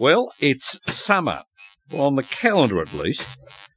Well, 0.00 0.32
it's 0.38 0.78
summer, 0.90 1.42
on 1.92 2.14
the 2.14 2.22
calendar 2.22 2.80
at 2.80 2.94
least, 2.94 3.26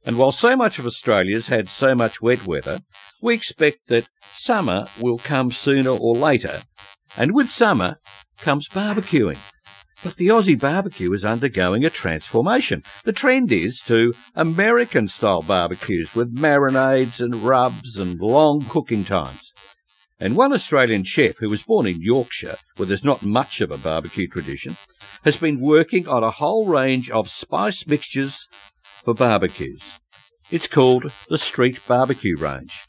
and 0.06 0.16
while 0.16 0.30
so 0.30 0.56
much 0.56 0.78
of 0.78 0.86
Australia's 0.86 1.48
had 1.48 1.68
so 1.68 1.96
much 1.96 2.22
wet 2.22 2.46
weather, 2.46 2.78
we 3.20 3.34
expect 3.34 3.88
that 3.88 4.08
summer 4.32 4.86
will 5.00 5.18
come 5.18 5.50
sooner 5.50 5.90
or 5.90 6.14
later, 6.14 6.62
and 7.16 7.34
with 7.34 7.50
summer 7.50 7.98
comes 8.38 8.68
barbecuing. 8.68 9.38
But 10.04 10.14
the 10.14 10.28
Aussie 10.28 10.58
barbecue 10.58 11.12
is 11.12 11.24
undergoing 11.24 11.84
a 11.84 11.90
transformation. 11.90 12.84
The 13.02 13.12
trend 13.12 13.50
is 13.50 13.80
to 13.86 14.14
American 14.36 15.08
style 15.08 15.42
barbecues 15.42 16.14
with 16.14 16.36
marinades 16.36 17.18
and 17.18 17.34
rubs 17.34 17.96
and 17.96 18.20
long 18.20 18.60
cooking 18.68 19.04
times. 19.04 19.52
And 20.20 20.36
one 20.36 20.52
Australian 20.52 21.02
chef 21.02 21.38
who 21.38 21.50
was 21.50 21.64
born 21.64 21.84
in 21.84 22.00
Yorkshire, 22.00 22.58
where 22.76 22.86
there's 22.86 23.02
not 23.02 23.24
much 23.24 23.60
of 23.60 23.72
a 23.72 23.76
barbecue 23.76 24.28
tradition, 24.28 24.76
has 25.24 25.36
been 25.36 25.60
working 25.60 26.08
on 26.08 26.24
a 26.24 26.30
whole 26.30 26.66
range 26.66 27.10
of 27.10 27.28
spice 27.28 27.86
mixtures 27.86 28.48
for 28.82 29.14
barbecues. 29.14 30.00
It's 30.50 30.68
called 30.68 31.12
the 31.28 31.38
Street 31.38 31.80
Barbecue 31.86 32.36
Range. 32.36 32.86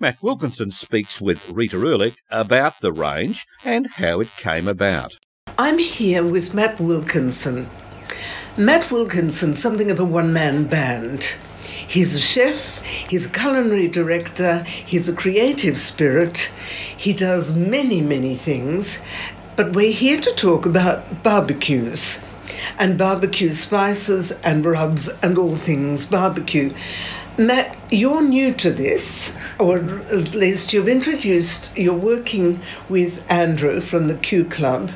Matt 0.00 0.22
Wilkinson 0.22 0.70
speaks 0.70 1.20
with 1.20 1.50
Rita 1.50 1.76
Erlich 1.76 2.16
about 2.30 2.80
the 2.80 2.92
range 2.92 3.46
and 3.64 3.86
how 3.86 4.20
it 4.20 4.28
came 4.36 4.66
about. 4.66 5.18
I'm 5.56 5.78
here 5.78 6.24
with 6.24 6.52
Matt 6.52 6.80
Wilkinson. 6.80 7.70
Matt 8.56 8.90
Wilkinson, 8.90 9.54
something 9.54 9.90
of 9.90 10.00
a 10.00 10.04
one 10.04 10.32
man 10.32 10.66
band. 10.66 11.36
He's 11.86 12.14
a 12.14 12.20
chef, 12.20 12.82
he's 12.82 13.26
a 13.26 13.30
culinary 13.30 13.88
director, 13.88 14.62
he's 14.64 15.08
a 15.08 15.14
creative 15.14 15.78
spirit, 15.78 16.52
he 16.96 17.12
does 17.12 17.52
many, 17.52 18.00
many 18.00 18.34
things, 18.34 19.00
but 19.56 19.74
we're 19.74 19.92
here 19.92 20.20
to 20.20 20.30
talk 20.32 20.66
about 20.66 21.22
barbecues 21.22 22.24
and 22.78 22.98
barbecue 22.98 23.52
spices 23.52 24.32
and 24.42 24.64
rubs 24.64 25.08
and 25.22 25.38
all 25.38 25.56
things 25.56 26.06
barbecue. 26.06 26.72
Matt, 27.36 27.76
you're 27.90 28.22
new 28.22 28.54
to 28.54 28.70
this, 28.70 29.36
or 29.58 29.78
at 29.78 30.34
least 30.34 30.72
you've 30.72 30.88
introduced, 30.88 31.76
you're 31.76 31.94
working 31.94 32.60
with 32.88 33.24
Andrew 33.30 33.80
from 33.80 34.06
the 34.06 34.14
Q 34.14 34.44
Club, 34.44 34.92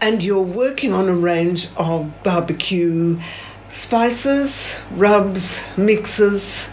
and 0.00 0.22
you're 0.22 0.42
working 0.42 0.92
on 0.92 1.08
a 1.08 1.14
range 1.14 1.68
of 1.76 2.22
barbecue 2.22 3.18
spices, 3.68 4.78
rubs, 4.92 5.64
mixes. 5.76 6.72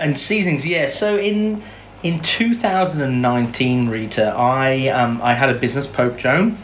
And 0.00 0.18
seasonings, 0.18 0.66
yeah. 0.66 0.88
So 0.88 1.16
in 1.16 1.62
in 2.02 2.18
2019, 2.18 3.88
Rita, 3.88 4.34
I 4.36 4.88
um, 4.88 5.22
I 5.22 5.34
had 5.34 5.50
a 5.50 5.54
business, 5.54 5.86
Pope 5.86 6.16
Joan. 6.16 6.58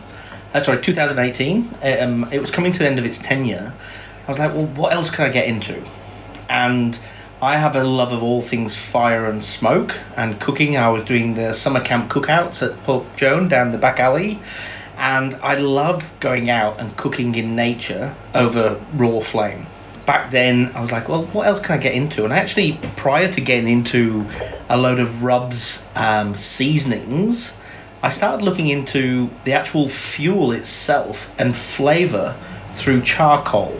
Uh, 0.53 0.62
sorry, 0.62 0.80
2018. 0.80 1.75
Um, 2.00 2.28
it 2.33 2.41
was 2.41 2.50
coming 2.50 2.72
to 2.72 2.78
the 2.78 2.86
end 2.86 2.98
of 2.98 3.05
its 3.05 3.19
tenure. 3.19 3.72
I 4.27 4.30
was 4.30 4.39
like, 4.39 4.53
well, 4.53 4.67
what 4.67 4.92
else 4.92 5.11
can 5.11 5.27
I 5.27 5.28
get 5.28 5.47
into? 5.47 5.83
And 6.48 6.98
I 7.41 7.56
have 7.56 7.77
a 7.77 7.84
love 7.84 8.12
of 8.12 8.22
all 8.22 8.42
things 8.42 8.77
fire 8.77 9.27
and 9.27 9.41
smoke 9.42 9.95
and 10.17 10.41
cooking. 10.41 10.77
I 10.77 10.89
was 10.89 11.03
doing 11.03 11.34
the 11.34 11.52
summer 11.52 11.80
camp 11.80 12.11
cookouts 12.11 12.67
at 12.67 12.83
Pope 12.83 13.14
Joan 13.17 13.48
down 13.48 13.70
the 13.70 13.78
back 13.78 14.00
alley. 14.00 14.41
And 14.97 15.34
I 15.36 15.55
love 15.55 16.12
going 16.19 16.50
out 16.50 16.80
and 16.80 16.97
cooking 16.97 17.36
in 17.36 17.55
nature 17.55 18.17
over 18.34 18.80
raw 18.95 19.20
flame. 19.20 19.67
Back 20.09 20.31
then, 20.31 20.73
I 20.75 20.81
was 20.81 20.91
like, 20.91 21.06
well, 21.06 21.27
what 21.27 21.47
else 21.47 21.61
can 21.61 21.75
I 21.75 21.83
get 21.83 21.92
into? 21.92 22.25
And 22.25 22.33
actually, 22.33 22.78
prior 22.97 23.31
to 23.31 23.42
getting 23.42 23.69
into 23.69 24.25
a 24.67 24.78
load 24.78 25.01
of 25.01 25.23
rubs, 25.23 25.84
um, 25.95 26.34
seasonings, 26.34 27.55
I 28.03 28.09
started 28.09 28.42
looking 28.42 28.69
into 28.69 29.29
the 29.45 29.53
actual 29.53 29.86
fuel 29.86 30.51
itself 30.53 31.31
and 31.39 31.55
flavour 31.55 32.39
through 32.73 33.03
charcoal. 33.03 33.79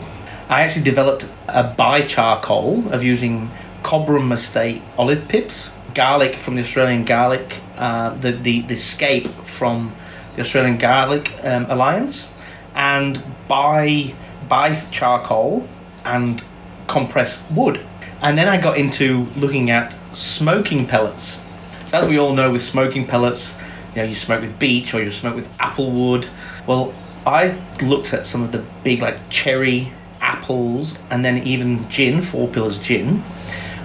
I 0.49 0.61
actually 0.61 0.83
developed 0.83 1.27
a 1.47 1.63
by 1.63 2.03
charcoal 2.03 2.87
of 2.93 3.03
using 3.03 3.49
Cobram 3.81 4.31
Estate 4.31 4.83
olive 4.99 5.27
pips, 5.27 5.71
garlic 5.95 6.35
from 6.35 6.53
the 6.53 6.61
Australian 6.61 7.05
garlic, 7.05 7.59
uh, 7.75 8.11
the, 8.13 8.33
the, 8.33 8.61
the 8.61 8.75
scape 8.75 9.27
from 9.43 9.95
the 10.35 10.41
Australian 10.41 10.77
Garlic 10.77 11.33
um, 11.43 11.65
Alliance, 11.69 12.29
and 12.75 13.19
by 13.47 14.13
by 14.47 14.75
charcoal 14.91 15.67
and 16.05 16.43
compressed 16.87 17.39
wood. 17.51 17.85
And 18.21 18.37
then 18.37 18.47
I 18.47 18.59
got 18.59 18.77
into 18.77 19.27
looking 19.37 19.69
at 19.69 19.97
smoking 20.13 20.85
pellets. 20.85 21.39
So 21.85 21.99
as 21.99 22.07
we 22.07 22.19
all 22.19 22.33
know, 22.33 22.51
with 22.51 22.61
smoking 22.61 23.07
pellets, 23.07 23.55
you 23.95 24.01
know, 24.01 24.07
you 24.07 24.15
smoke 24.15 24.41
with 24.41 24.59
beech 24.59 24.93
or 24.93 25.01
you 25.01 25.11
smoke 25.11 25.35
with 25.35 25.55
apple 25.59 25.91
wood. 25.91 26.27
Well, 26.67 26.93
I 27.25 27.57
looked 27.81 28.13
at 28.13 28.25
some 28.25 28.43
of 28.43 28.51
the 28.51 28.63
big 28.83 29.01
like 29.01 29.29
cherry, 29.29 29.93
apples, 30.19 30.97
and 31.09 31.23
then 31.23 31.37
even 31.43 31.89
gin, 31.89 32.21
Four 32.21 32.47
Pillars 32.47 32.77
gin, 32.77 33.17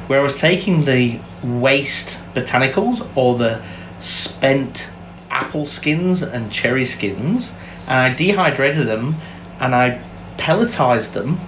where 0.08 0.20
I 0.20 0.22
was 0.22 0.34
taking 0.34 0.84
the 0.84 1.20
waste 1.42 2.20
botanicals 2.34 3.06
or 3.16 3.36
the 3.36 3.62
spent 3.98 4.91
apple 5.30 5.66
skins 5.66 6.22
and 6.22 6.50
cherry 6.50 6.84
skins, 6.84 7.53
and 7.86 7.98
I 7.98 8.14
dehydrated 8.14 8.86
them 8.86 9.16
and 9.60 9.74
I 9.74 10.00
pelletized 10.36 11.12
them 11.12 11.41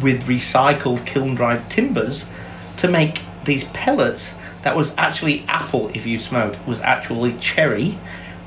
with 0.00 0.26
recycled 0.26 1.06
kiln 1.06 1.34
dried 1.34 1.70
timbers 1.70 2.26
to 2.76 2.88
make 2.88 3.22
these 3.44 3.64
pellets 3.64 4.34
that 4.62 4.76
was 4.76 4.94
actually 4.96 5.44
apple 5.46 5.88
if 5.94 6.06
you 6.06 6.18
smoked 6.18 6.58
was 6.66 6.80
actually 6.80 7.32
cherry 7.34 7.98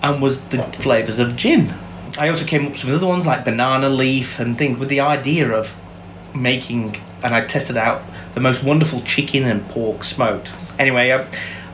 and 0.01 0.21
was 0.21 0.39
the 0.45 0.61
flavors 0.61 1.19
of 1.19 1.35
gin. 1.35 1.73
I 2.19 2.29
also 2.29 2.45
came 2.45 2.65
up 2.65 2.71
with 2.71 2.79
some 2.79 2.91
other 2.91 3.07
ones 3.07 3.25
like 3.25 3.45
banana 3.45 3.89
leaf 3.89 4.39
and 4.39 4.57
things 4.57 4.77
with 4.77 4.89
the 4.89 4.99
idea 4.99 5.51
of 5.51 5.73
making 6.35 6.99
and 7.23 7.33
i 7.33 7.43
tested 7.43 7.77
out 7.77 8.01
the 8.33 8.39
most 8.39 8.63
wonderful 8.63 9.01
chicken 9.01 9.43
and 9.43 9.67
pork 9.69 10.03
smoked. 10.03 10.51
Anyway 10.77 11.11
I, 11.11 11.27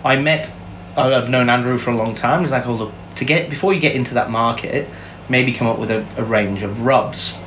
I 0.04 0.16
met 0.22 0.52
i've 0.96 1.30
known 1.30 1.50
andrew 1.50 1.78
for 1.78 1.92
a 1.92 1.96
long 1.96 2.16
time. 2.16 2.42
He's 2.42 2.52
like 2.52 2.68
oh 2.68 2.74
look 2.74 2.94
to 3.16 3.26
get 3.26 3.50
before 3.50 3.74
you 3.74 3.80
get 3.80 3.96
into 3.96 4.14
that 4.16 4.30
market 4.30 4.90
maybe 5.30 5.54
come 5.54 5.68
up 5.68 5.80
with 5.80 5.90
a, 5.90 6.06
a 6.18 6.24
range 6.24 6.64
of 6.64 6.86
rubs 6.86 7.38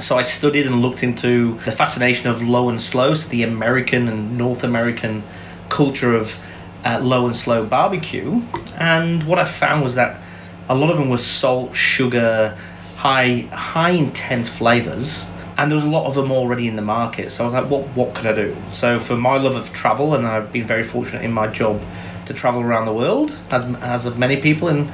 so 0.00 0.16
I 0.16 0.22
studied 0.22 0.66
and 0.66 0.76
looked 0.80 1.02
into 1.02 1.58
the 1.64 1.72
fascination 1.72 2.28
of 2.28 2.42
low 2.42 2.68
and 2.68 2.80
slow, 2.80 3.14
so 3.14 3.28
the 3.28 3.42
American 3.42 4.08
and 4.08 4.38
North 4.38 4.62
American 4.64 5.22
culture 5.68 6.14
of 6.14 6.36
uh, 6.84 7.00
low 7.02 7.26
and 7.26 7.36
slow 7.36 7.66
barbecue. 7.66 8.42
And 8.76 9.24
what 9.24 9.38
I 9.38 9.44
found 9.44 9.82
was 9.82 9.94
that 9.96 10.20
a 10.68 10.74
lot 10.74 10.90
of 10.90 10.98
them 10.98 11.08
were 11.08 11.18
salt, 11.18 11.74
sugar, 11.74 12.56
high 12.96 13.48
high 13.52 13.90
intense 13.90 14.48
flavors. 14.48 15.24
And 15.56 15.70
there 15.72 15.76
was 15.76 15.84
a 15.84 15.90
lot 15.90 16.06
of 16.06 16.14
them 16.14 16.30
already 16.30 16.68
in 16.68 16.76
the 16.76 16.82
market. 16.82 17.32
So 17.32 17.42
I 17.42 17.46
was 17.46 17.54
like, 17.54 17.70
what 17.70 17.82
what 17.96 18.14
could 18.14 18.26
I 18.26 18.32
do? 18.32 18.56
So 18.70 19.00
for 19.00 19.16
my 19.16 19.38
love 19.38 19.56
of 19.56 19.72
travel, 19.72 20.14
and 20.14 20.26
I've 20.26 20.52
been 20.52 20.66
very 20.66 20.84
fortunate 20.84 21.24
in 21.24 21.32
my 21.32 21.48
job 21.48 21.82
to 22.26 22.34
travel 22.34 22.60
around 22.62 22.84
the 22.86 22.92
world, 22.92 23.36
as 23.50 23.64
as 23.82 24.06
of 24.06 24.18
many 24.18 24.36
people 24.36 24.68
in 24.68 24.88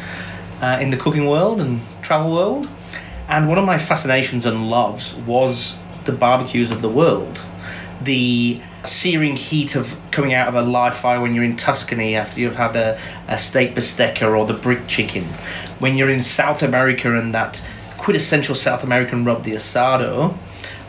uh, 0.63 0.79
in 0.81 0.91
the 0.91 0.97
cooking 0.97 1.27
world 1.27 1.61
and 1.61 1.81
travel 2.03 2.33
world. 2.33 2.69
And 3.29 3.49
one 3.49 3.59
of 3.59 3.65
my 3.65 3.79
fascinations 3.79 4.45
and 4.47 4.69
loves 4.69 5.15
was 5.15 5.79
the 6.05 6.13
barbecues 6.13 6.71
of 6.71 6.83
the 6.83 6.89
world. 6.89 7.41
The 8.03 8.61
searing 8.83 9.37
heat 9.37 9.75
of 9.77 9.97
coming 10.11 10.35
out 10.35 10.49
of 10.49 10.55
a 10.55 10.63
live 10.63 10.95
fire 10.95 11.21
when 11.21 11.35
you're 11.35 11.45
in 11.45 11.57
Tuscany 11.57 12.17
after 12.17 12.41
you've 12.41 12.57
had 12.57 12.77
a, 12.77 12.99
a 13.29 13.39
steak 13.39 13.75
bistecca 13.75 14.37
or 14.37 14.45
the 14.45 14.55
brick 14.55 14.87
chicken. 14.87 15.25
When 15.79 15.97
you're 15.97 16.11
in 16.11 16.21
South 16.21 16.63
America 16.63 17.17
and 17.17 17.35
that 17.35 17.63
quintessential 17.97 18.55
South 18.55 18.85
American 18.85 19.25
rub, 19.25 19.45
the 19.45 19.53
asado, 19.53 20.37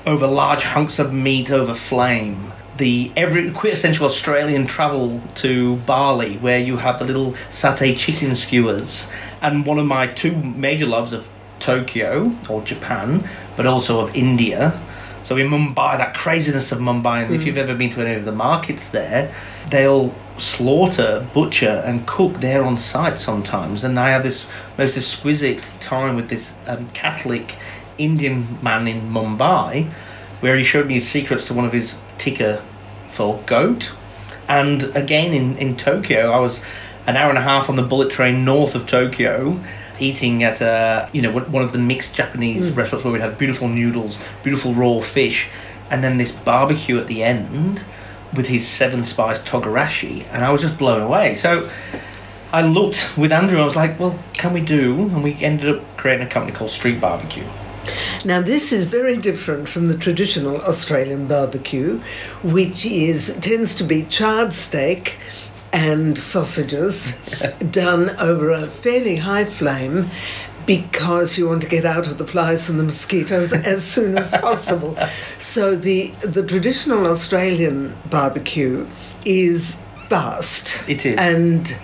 over 0.06 0.28
large 0.28 0.64
hunks 0.64 1.00
of 1.00 1.14
meat 1.14 1.50
over 1.50 1.74
flame. 1.74 2.52
The 2.78 3.12
every 3.16 3.52
quintessential 3.52 4.06
Australian 4.06 4.68
travel 4.68 5.22
to 5.36 5.78
Bali, 5.78 6.36
where 6.38 6.60
you 6.60 6.78
have 6.78 7.00
the 7.00 7.06
little 7.06 7.32
satay 7.50 7.98
chicken 7.98 8.36
skewers, 8.36 9.08
and 9.42 9.66
one 9.66 9.80
of 9.80 9.86
my 9.86 10.08
two 10.08 10.36
major 10.36 10.86
loves 10.86 11.14
of 11.14 11.30
Tokyo 11.60 12.36
or 12.50 12.62
Japan, 12.62 13.28
but 13.56 13.66
also 13.66 14.00
of 14.00 14.16
India. 14.16 14.80
So 15.24 15.38
in 15.38 15.48
Mumbai, 15.50 15.98
that 15.98 16.14
craziness 16.16 16.72
of 16.72 16.80
Mumbai, 16.80 17.24
and 17.24 17.32
mm. 17.32 17.36
if 17.36 17.46
you've 17.46 17.58
ever 17.58 17.74
been 17.74 17.90
to 17.92 18.02
any 18.02 18.16
of 18.16 18.26
the 18.26 18.32
markets 18.32 18.90
there, 18.90 19.34
they'll 19.72 20.14
slaughter, 20.38 21.26
butcher, 21.34 21.82
and 21.86 22.06
cook 22.06 22.42
there 22.42 22.64
on 22.64 22.78
site 22.78 23.18
sometimes. 23.18 23.84
And 23.84 24.00
I 24.00 24.10
had 24.10 24.24
this 24.24 24.48
most 24.78 24.98
exquisite 24.98 25.72
time 25.80 26.16
with 26.16 26.30
this 26.30 26.54
um, 26.68 26.90
Catholic 26.90 27.58
Indian 27.98 28.60
man 28.62 28.88
in 28.88 29.10
Mumbai, 29.10 29.90
where 30.42 30.58
he 30.58 30.64
showed 30.64 30.88
me 30.88 30.96
his 30.96 31.08
secrets 31.08 31.48
to 31.48 31.54
one 31.54 31.66
of 31.66 31.74
his 31.74 31.96
tikka 32.18 32.62
for 33.08 33.42
goat. 33.46 33.94
And 34.48 34.84
again 34.96 35.34
in, 35.34 35.58
in 35.58 35.76
Tokyo, 35.76 36.32
I 36.32 36.40
was 36.40 36.62
an 37.08 37.16
hour 37.16 37.30
and 37.30 37.38
a 37.38 37.42
half 37.42 37.70
on 37.70 37.76
the 37.76 37.84
bullet 37.84 38.12
train 38.12 38.46
north 38.46 38.76
of 38.76 38.86
Tokyo 38.86 39.60
eating 40.00 40.44
at 40.44 40.62
a 40.62 41.10
you 41.14 41.22
know 41.22 41.32
one 41.32 41.64
of 41.64 41.72
the 41.72 41.80
mixed 41.80 42.14
Japanese 42.14 42.72
mm. 42.72 42.78
restaurants 42.78 43.04
where 43.04 43.14
we 43.14 43.20
had 43.20 43.38
beautiful 43.38 43.68
noodles, 43.68 44.18
beautiful 44.44 44.74
raw 44.74 45.00
fish, 45.00 45.50
and 45.90 46.04
then 46.04 46.18
this 46.18 46.32
barbecue 46.32 46.98
at 46.98 47.08
the 47.08 47.24
end 47.24 47.84
with 48.34 48.48
his 48.48 48.68
seven 48.68 49.04
spice 49.04 49.40
togarashi, 49.40 50.26
and 50.32 50.44
I 50.44 50.52
was 50.52 50.62
just 50.62 50.78
blown 50.78 51.02
away. 51.02 51.36
So 51.36 51.70
I 52.52 52.62
looked 52.62 53.18
with 53.18 53.32
Andrew. 53.32 53.60
I 53.60 53.66
was 53.66 53.76
like, 53.76 54.00
"Well, 54.00 54.20
can 54.34 54.54
we 54.54 54.62
do?" 54.62 55.02
And 55.02 55.24
we 55.24 55.36
ended 55.42 55.76
up 55.76 55.98
creating 55.98 56.28
a 56.28 56.30
company 56.30 56.56
called 56.56 56.72
Street 56.72 57.00
Barbecue. 57.00 57.46
Now, 58.24 58.42
this 58.42 58.74
is 58.74 58.86
very 58.86 59.16
different 59.18 59.70
from 59.70 59.86
the 59.86 59.98
traditional 59.98 60.58
Australian 60.62 61.28
barbecue, 61.28 62.02
which 62.44 62.86
is 62.86 63.38
tends 63.42 63.76
to 63.76 63.84
be 63.84 64.04
charred 64.04 64.54
steak 64.54 65.20
and 65.76 66.18
sausages 66.18 67.18
done 67.70 68.10
over 68.18 68.50
a 68.50 68.66
fairly 68.68 69.18
high 69.18 69.44
flame 69.44 70.10
because 70.66 71.38
you 71.38 71.48
want 71.50 71.62
to 71.62 71.68
get 71.68 71.86
out 71.86 72.08
of 72.08 72.18
the 72.18 72.26
flies 72.26 72.70
and 72.70 72.80
the 72.80 72.84
mosquitoes 72.84 73.52
as 73.54 73.84
soon 73.84 74.18
as 74.18 74.32
possible. 74.32 74.98
So 75.38 75.76
the 75.76 76.08
the 76.22 76.44
traditional 76.44 77.06
Australian 77.08 77.96
barbecue 78.10 78.88
is 79.26 79.82
fast. 80.08 80.88
It 80.90 81.06
is. 81.06 81.20
and 81.20 81.78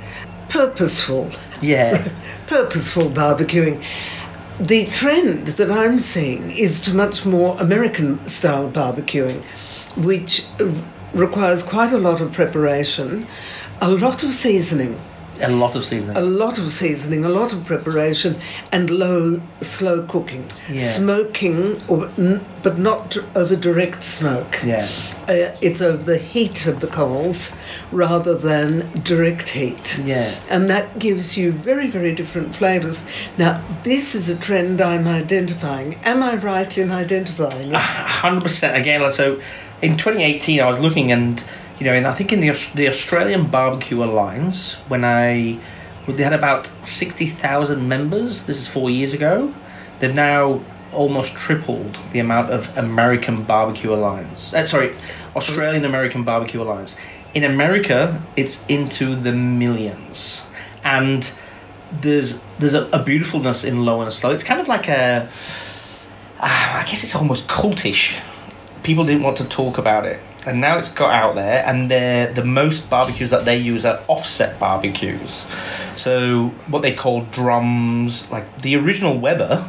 purposeful 0.48 1.30
Yeah. 1.62 2.08
purposeful 2.48 3.10
barbecuing. 3.10 3.84
The 4.58 4.86
trend 4.88 5.48
that 5.60 5.72
I'm 5.72 6.00
seeing 6.00 6.52
is 6.52 6.80
to 6.82 6.94
much 6.96 7.26
more 7.26 7.58
American 7.60 8.26
style 8.28 8.70
barbecuing, 8.70 9.42
which 9.98 10.46
requires 11.14 11.62
quite 11.64 11.92
a 11.92 11.98
lot 11.98 12.22
of 12.22 12.32
preparation, 12.32 13.28
a 13.82 13.90
lot 13.90 14.24
of 14.24 14.32
seasoning, 14.32 15.00
a 15.42 15.50
lot 15.52 15.76
of 15.76 15.84
seasoning. 15.84 16.16
a 16.16 16.22
lot 16.22 16.60
of 16.60 16.72
seasoning, 16.72 17.26
a 17.26 17.30
lot 17.30 17.52
of 17.52 17.66
preparation, 17.66 18.36
and 18.72 18.90
low, 18.92 19.42
slow 19.62 20.04
cooking. 20.06 20.46
Yeah. 20.70 20.86
Smoking, 20.86 21.82
or, 21.88 22.12
but 22.62 22.78
not 22.78 23.18
over 23.36 23.56
direct 23.56 24.04
smoke. 24.04 24.60
yeah. 24.64 24.88
Uh, 25.28 25.56
it's 25.62 25.82
over 25.82 26.04
the 26.04 26.18
heat 26.20 26.68
of 26.68 26.80
the 26.80 26.88
coals 26.88 27.56
rather 27.92 28.36
than 28.38 28.92
direct 29.02 29.50
heat. 29.50 29.98
Yeah. 30.04 30.36
And 30.50 30.70
that 30.70 31.00
gives 31.00 31.38
you 31.38 31.52
very, 31.52 31.88
very 31.88 32.14
different 32.14 32.54
flavours. 32.54 33.04
Now, 33.38 33.64
this 33.84 34.14
is 34.14 34.30
a 34.30 34.38
trend 34.38 34.80
I'm 34.82 35.08
identifying. 35.08 35.96
Am 36.04 36.22
I 36.22 36.36
right 36.36 36.78
in 36.78 36.92
identifying 36.92 37.70
it? 37.72 37.76
hundred 37.76 38.44
percent. 38.44 38.78
Again, 38.78 39.12
so 39.12 39.42
in 39.82 39.98
2018, 39.98 40.60
I 40.60 40.70
was 40.70 40.80
looking 40.80 41.12
and 41.12 41.44
you 41.82 41.88
know, 41.88 41.94
and 41.94 42.06
I 42.06 42.12
think 42.12 42.32
in 42.32 42.42
the 42.42 42.52
the 42.76 42.88
Australian 42.88 43.48
Barbecue 43.48 44.04
Alliance, 44.04 44.76
when 44.88 45.04
I 45.04 45.58
they 46.08 46.22
had 46.22 46.34
about 46.34 46.70
sixty 46.84 47.26
thousand 47.26 47.90
members. 47.90 48.44
This 48.44 48.60
is 48.60 48.68
four 48.68 48.92
years 48.92 49.16
ago. 49.16 49.52
They've 49.98 50.14
now 50.14 50.62
almost 50.94 51.34
tripled 51.34 51.98
the 52.12 52.20
amount 52.20 52.52
of 52.52 52.78
American 52.78 53.42
Barbecue 53.42 53.92
Alliance. 53.92 54.54
Uh, 54.54 54.64
sorry, 54.64 54.94
Australian 55.36 55.84
American 55.84 56.24
Barbecue 56.24 56.62
Alliance. 56.62 56.96
In 57.34 57.44
America, 57.44 58.22
it's 58.38 58.64
into 58.68 59.16
the 59.16 59.32
millions, 59.32 60.46
and 60.84 61.32
there's 61.90 62.38
there's 62.60 62.76
a, 62.76 62.88
a 62.94 63.02
beautifulness 63.04 63.64
in 63.64 63.86
low 63.86 64.02
and 64.02 64.14
slow. 64.14 64.30
It's 64.30 64.44
kind 64.44 64.62
of 64.62 64.68
like 64.68 64.88
a 64.88 65.28
I 66.40 66.86
guess 66.88 67.04
it's 67.04 67.16
almost 67.16 67.48
cultish. 67.48 68.24
People 68.84 69.04
didn't 69.04 69.24
want 69.24 69.38
to 69.38 69.46
talk 69.46 69.80
about 69.80 70.06
it, 70.06 70.20
and 70.46 70.60
now 70.60 70.78
it's 70.78 70.90
got 70.90 71.12
out 71.12 71.36
there. 71.36 71.64
And 71.66 71.90
they're, 71.90 72.32
the 72.34 72.44
most 72.44 72.90
barbecues 72.90 73.30
that 73.30 73.46
they 73.46 73.58
use 73.58 73.86
are 73.86 74.00
offset 74.08 74.60
barbecues. 74.60 75.46
So 75.96 76.50
what 76.68 76.82
they 76.82 76.94
call 76.94 77.26
drums, 77.26 78.30
like 78.32 78.62
the 78.62 78.76
original 78.76 79.18
Weber 79.20 79.68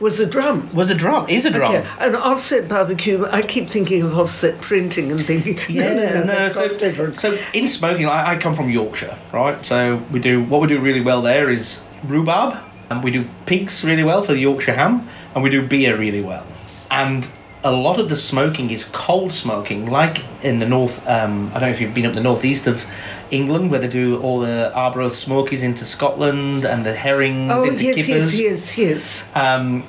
Was 0.00 0.18
a 0.18 0.26
drum. 0.26 0.68
was 0.74 0.90
a 0.90 0.94
drum, 0.94 1.28
is 1.28 1.44
a 1.44 1.50
drum. 1.50 1.74
Okay. 1.74 1.88
An 2.00 2.16
offset 2.16 2.68
barbecue, 2.68 3.24
I 3.26 3.42
keep 3.42 3.68
thinking 3.68 4.02
of 4.02 4.18
offset 4.18 4.60
printing 4.60 5.10
and 5.10 5.24
thinking, 5.24 5.56
no, 5.76 5.94
no, 5.94 5.94
no, 5.94 6.22
that's 6.24 6.54
so, 6.54 6.76
different. 6.76 7.14
so 7.14 7.38
in 7.54 7.68
smoking, 7.68 8.06
I, 8.06 8.32
I 8.32 8.36
come 8.36 8.54
from 8.54 8.70
Yorkshire, 8.70 9.16
right? 9.32 9.64
So 9.64 10.02
we 10.10 10.18
do 10.18 10.42
what 10.42 10.60
we 10.60 10.66
do 10.66 10.80
really 10.80 11.00
well 11.00 11.22
there 11.22 11.48
is 11.50 11.80
rhubarb, 12.04 12.58
and 12.90 13.04
we 13.04 13.10
do 13.10 13.24
pigs 13.46 13.84
really 13.84 14.02
well 14.02 14.22
for 14.22 14.32
the 14.32 14.40
Yorkshire 14.40 14.74
ham, 14.74 15.06
and 15.34 15.44
we 15.44 15.50
do 15.50 15.66
beer 15.66 15.96
really 15.96 16.20
well. 16.20 16.44
And 16.90 17.28
a 17.64 17.72
lot 17.72 18.00
of 18.00 18.08
the 18.08 18.16
smoking 18.16 18.70
is 18.70 18.84
cold 18.92 19.32
smoking, 19.32 19.90
like 19.90 20.24
in 20.42 20.58
the 20.58 20.66
north. 20.66 21.06
Um, 21.08 21.48
I 21.48 21.60
don't 21.60 21.62
know 21.62 21.68
if 21.68 21.80
you've 21.80 21.94
been 21.94 22.06
up 22.06 22.14
the 22.14 22.22
northeast 22.22 22.66
of 22.66 22.86
England, 23.30 23.70
where 23.70 23.80
they 23.80 23.88
do 23.88 24.20
all 24.20 24.40
the 24.40 24.72
Arbroath 24.74 25.14
smokies 25.14 25.62
into 25.62 25.84
Scotland 25.84 26.64
and 26.64 26.84
the 26.84 26.94
herrings 26.94 27.52
oh, 27.52 27.64
into 27.64 27.84
yes, 27.84 28.06
kippers. 28.06 28.40
yes, 28.40 28.78
yes, 28.78 28.78
yes. 28.78 29.36
Um, 29.36 29.84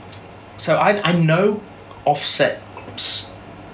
so 0.58 0.76
I, 0.76 1.02
I 1.02 1.14
know 1.14 1.62
offset 2.06 2.62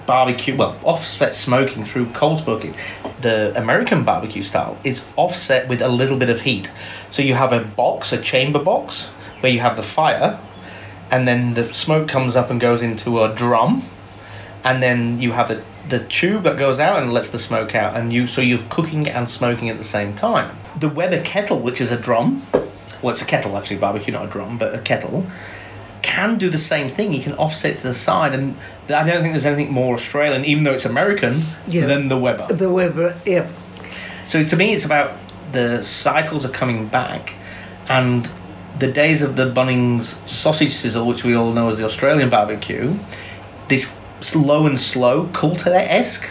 barbecue, 0.06 0.56
well, 0.56 0.76
offset 0.82 1.34
smoking 1.34 1.82
through 1.82 2.06
cold 2.06 2.40
smoking. 2.40 2.74
The 3.20 3.52
American 3.54 4.02
barbecue 4.02 4.42
style 4.42 4.78
is 4.82 5.04
offset 5.16 5.68
with 5.68 5.82
a 5.82 5.88
little 5.88 6.16
bit 6.16 6.30
of 6.30 6.40
heat. 6.40 6.72
So 7.10 7.22
you 7.22 7.34
have 7.34 7.52
a 7.52 7.60
box, 7.60 8.12
a 8.12 8.20
chamber 8.20 8.58
box, 8.58 9.08
where 9.40 9.52
you 9.52 9.60
have 9.60 9.76
the 9.76 9.82
fire, 9.82 10.40
and 11.10 11.26
then 11.26 11.54
the 11.54 11.72
smoke 11.74 12.08
comes 12.08 12.36
up 12.36 12.50
and 12.50 12.60
goes 12.60 12.82
into 12.82 13.22
a 13.22 13.34
drum, 13.34 13.82
and 14.64 14.82
then 14.82 15.20
you 15.20 15.32
have 15.32 15.48
the 15.48 15.62
the 15.88 16.00
tube 16.04 16.44
that 16.44 16.56
goes 16.56 16.78
out 16.78 17.02
and 17.02 17.12
lets 17.12 17.30
the 17.30 17.38
smoke 17.38 17.74
out, 17.74 17.96
and 17.96 18.12
you 18.12 18.26
so 18.26 18.40
you're 18.40 18.62
cooking 18.68 19.08
and 19.08 19.28
smoking 19.28 19.68
at 19.68 19.78
the 19.78 19.84
same 19.84 20.14
time. 20.14 20.56
The 20.78 20.88
Weber 20.88 21.20
kettle, 21.22 21.58
which 21.58 21.80
is 21.80 21.90
a 21.90 21.96
drum, 21.96 22.42
well, 23.02 23.10
it's 23.10 23.22
a 23.22 23.26
kettle 23.26 23.56
actually, 23.56 23.78
barbecue, 23.78 24.12
not 24.12 24.26
a 24.26 24.30
drum, 24.30 24.56
but 24.58 24.74
a 24.74 24.78
kettle, 24.78 25.26
can 26.02 26.38
do 26.38 26.48
the 26.48 26.58
same 26.58 26.88
thing. 26.88 27.12
You 27.12 27.22
can 27.22 27.32
offset 27.34 27.76
to 27.78 27.82
the 27.82 27.94
side, 27.94 28.34
and 28.34 28.56
I 28.88 29.04
don't 29.04 29.20
think 29.22 29.32
there's 29.32 29.44
anything 29.46 29.72
more 29.72 29.94
Australian, 29.94 30.44
even 30.44 30.64
though 30.64 30.72
it's 30.74 30.84
American, 30.84 31.42
Yeah. 31.66 31.86
than 31.86 32.08
the 32.08 32.16
Weber. 32.18 32.46
The 32.48 32.70
Weber, 32.70 33.16
yeah. 33.26 33.46
So 34.24 34.44
to 34.44 34.56
me, 34.56 34.74
it's 34.74 34.84
about 34.84 35.12
the 35.52 35.82
cycles 35.82 36.44
are 36.44 36.50
coming 36.50 36.86
back, 36.86 37.34
and 37.88 38.30
the 38.80 38.90
days 38.90 39.22
of 39.22 39.36
the 39.36 39.44
Bunnings 39.44 40.16
sausage 40.28 40.72
sizzle, 40.72 41.06
which 41.06 41.22
we 41.22 41.34
all 41.34 41.52
know 41.52 41.68
as 41.68 41.78
the 41.78 41.84
Australian 41.84 42.30
barbecue, 42.30 42.96
this 43.68 43.94
slow 44.20 44.66
and 44.66 44.78
slow 44.80 45.26
culture 45.28 45.72
esque, 45.72 46.28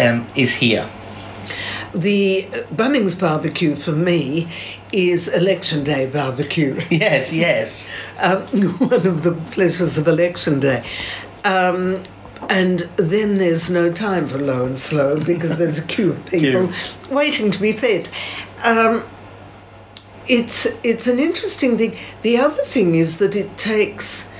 um, 0.00 0.26
is 0.34 0.54
here. 0.54 0.88
The 1.94 2.42
Bunnings 2.74 3.18
barbecue 3.18 3.76
for 3.76 3.92
me 3.92 4.48
is 4.92 5.28
election 5.28 5.84
day 5.84 6.06
barbecue. 6.06 6.80
Yes, 6.90 7.32
yes. 7.32 7.88
um, 8.18 8.42
one 8.78 9.06
of 9.06 9.22
the 9.22 9.32
pleasures 9.52 9.98
of 9.98 10.08
election 10.08 10.60
day. 10.60 10.84
Um, 11.44 12.02
and 12.48 12.80
then 12.96 13.38
there's 13.38 13.68
no 13.68 13.92
time 13.92 14.26
for 14.26 14.38
low 14.38 14.64
and 14.64 14.78
slow 14.78 15.18
because 15.22 15.58
there's 15.58 15.78
a 15.78 15.82
queue 15.82 16.12
of 16.12 16.26
people 16.30 16.70
waiting 17.10 17.50
to 17.50 17.60
be 17.60 17.72
fed. 17.72 18.08
Um, 18.64 19.04
it's 20.28 20.66
it's 20.82 21.06
an 21.06 21.18
interesting 21.18 21.78
thing. 21.78 21.96
The 22.22 22.38
other 22.38 22.62
thing 22.62 22.94
is 22.94 23.18
that 23.18 23.34
it 23.34 23.56
takes 23.56 24.30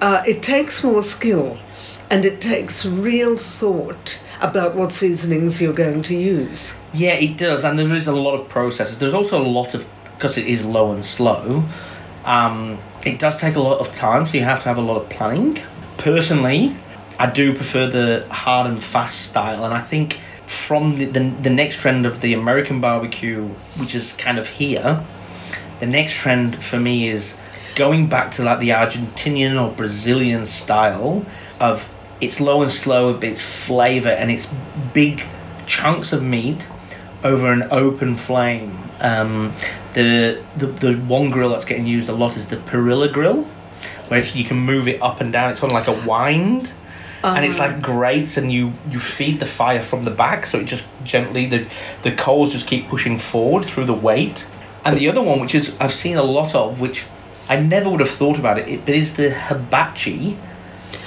uh, 0.00 0.22
it 0.26 0.42
takes 0.42 0.84
more 0.84 1.02
skill, 1.02 1.58
and 2.10 2.24
it 2.24 2.40
takes 2.40 2.86
real 2.86 3.36
thought 3.36 4.22
about 4.40 4.74
what 4.74 4.92
seasonings 4.92 5.60
you're 5.60 5.72
going 5.72 6.02
to 6.02 6.14
use. 6.14 6.78
Yeah, 6.92 7.14
it 7.14 7.36
does, 7.36 7.64
and 7.64 7.78
there 7.78 7.92
is 7.92 8.06
a 8.06 8.12
lot 8.12 8.38
of 8.38 8.48
processes. 8.48 8.98
There's 8.98 9.14
also 9.14 9.40
a 9.40 9.46
lot 9.46 9.74
of 9.74 9.86
because 10.14 10.38
it 10.38 10.46
is 10.46 10.64
low 10.64 10.92
and 10.92 11.04
slow. 11.04 11.64
Um, 12.24 12.78
it 13.04 13.18
does 13.18 13.36
take 13.36 13.56
a 13.56 13.60
lot 13.60 13.80
of 13.80 13.92
time, 13.92 14.24
so 14.26 14.36
you 14.38 14.44
have 14.44 14.62
to 14.62 14.68
have 14.68 14.78
a 14.78 14.82
lot 14.82 14.96
of 14.96 15.08
planning. 15.08 15.58
Personally, 15.98 16.74
I 17.18 17.30
do 17.30 17.54
prefer 17.54 17.86
the 17.86 18.26
hard 18.30 18.66
and 18.66 18.82
fast 18.82 19.22
style, 19.22 19.64
and 19.64 19.74
I 19.74 19.80
think 19.80 20.20
from 20.46 20.98
the, 20.98 21.06
the, 21.06 21.20
the 21.20 21.50
next 21.50 21.80
trend 21.80 22.06
of 22.06 22.20
the 22.20 22.34
American 22.34 22.80
barbecue, 22.80 23.48
which 23.76 23.94
is 23.94 24.12
kind 24.12 24.38
of 24.38 24.48
here, 24.48 25.04
the 25.80 25.86
next 25.86 26.14
trend 26.14 26.62
for 26.62 26.78
me 26.78 27.08
is 27.08 27.34
going 27.74 28.08
back 28.08 28.30
to 28.32 28.42
like 28.42 28.60
the 28.60 28.70
Argentinian 28.70 29.60
or 29.60 29.74
Brazilian 29.74 30.44
style 30.44 31.26
of 31.60 31.90
it's 32.20 32.40
low 32.40 32.62
and 32.62 32.70
slow, 32.70 33.14
but 33.14 33.24
it's 33.24 33.42
flavor 33.42 34.08
and 34.08 34.30
it's 34.30 34.46
big 34.92 35.24
chunks 35.66 36.12
of 36.12 36.22
meat 36.22 36.66
over 37.22 37.50
an 37.50 37.66
open 37.70 38.16
flame. 38.16 38.76
Um, 39.00 39.54
the, 39.94 40.42
the 40.56 40.66
the 40.66 40.94
one 40.94 41.30
grill 41.30 41.50
that's 41.50 41.64
getting 41.64 41.86
used 41.86 42.08
a 42.08 42.12
lot 42.12 42.36
is 42.36 42.46
the 42.46 42.56
Parrilla 42.56 43.12
grill, 43.12 43.44
where 44.08 44.20
it's, 44.20 44.34
you 44.34 44.44
can 44.44 44.58
move 44.58 44.88
it 44.88 45.02
up 45.02 45.20
and 45.20 45.32
down. 45.32 45.50
It's 45.50 45.62
on 45.62 45.70
like 45.70 45.88
a 45.88 46.06
wind, 46.06 46.72
and 47.22 47.44
it's 47.44 47.58
like 47.58 47.82
grates, 47.82 48.36
and 48.36 48.52
you 48.52 48.72
you 48.90 48.98
feed 48.98 49.40
the 49.40 49.46
fire 49.46 49.82
from 49.82 50.04
the 50.04 50.10
back, 50.10 50.46
so 50.46 50.60
it 50.60 50.64
just 50.64 50.84
gently 51.02 51.46
the 51.46 51.66
the 52.02 52.12
coals 52.12 52.52
just 52.52 52.66
keep 52.66 52.88
pushing 52.88 53.18
forward 53.18 53.64
through 53.64 53.86
the 53.86 53.94
weight. 53.94 54.46
And 54.84 54.98
the 54.98 55.08
other 55.08 55.22
one, 55.22 55.40
which 55.40 55.54
is 55.54 55.74
I've 55.80 55.92
seen 55.92 56.16
a 56.16 56.22
lot 56.22 56.54
of, 56.54 56.80
which 56.80 57.04
I 57.48 57.60
never 57.60 57.88
would 57.90 58.00
have 58.00 58.10
thought 58.10 58.38
about 58.38 58.58
it, 58.58 58.68
it 58.68 58.84
but 58.84 58.94
is 58.94 59.14
the 59.14 59.30
hibachi 59.30 60.38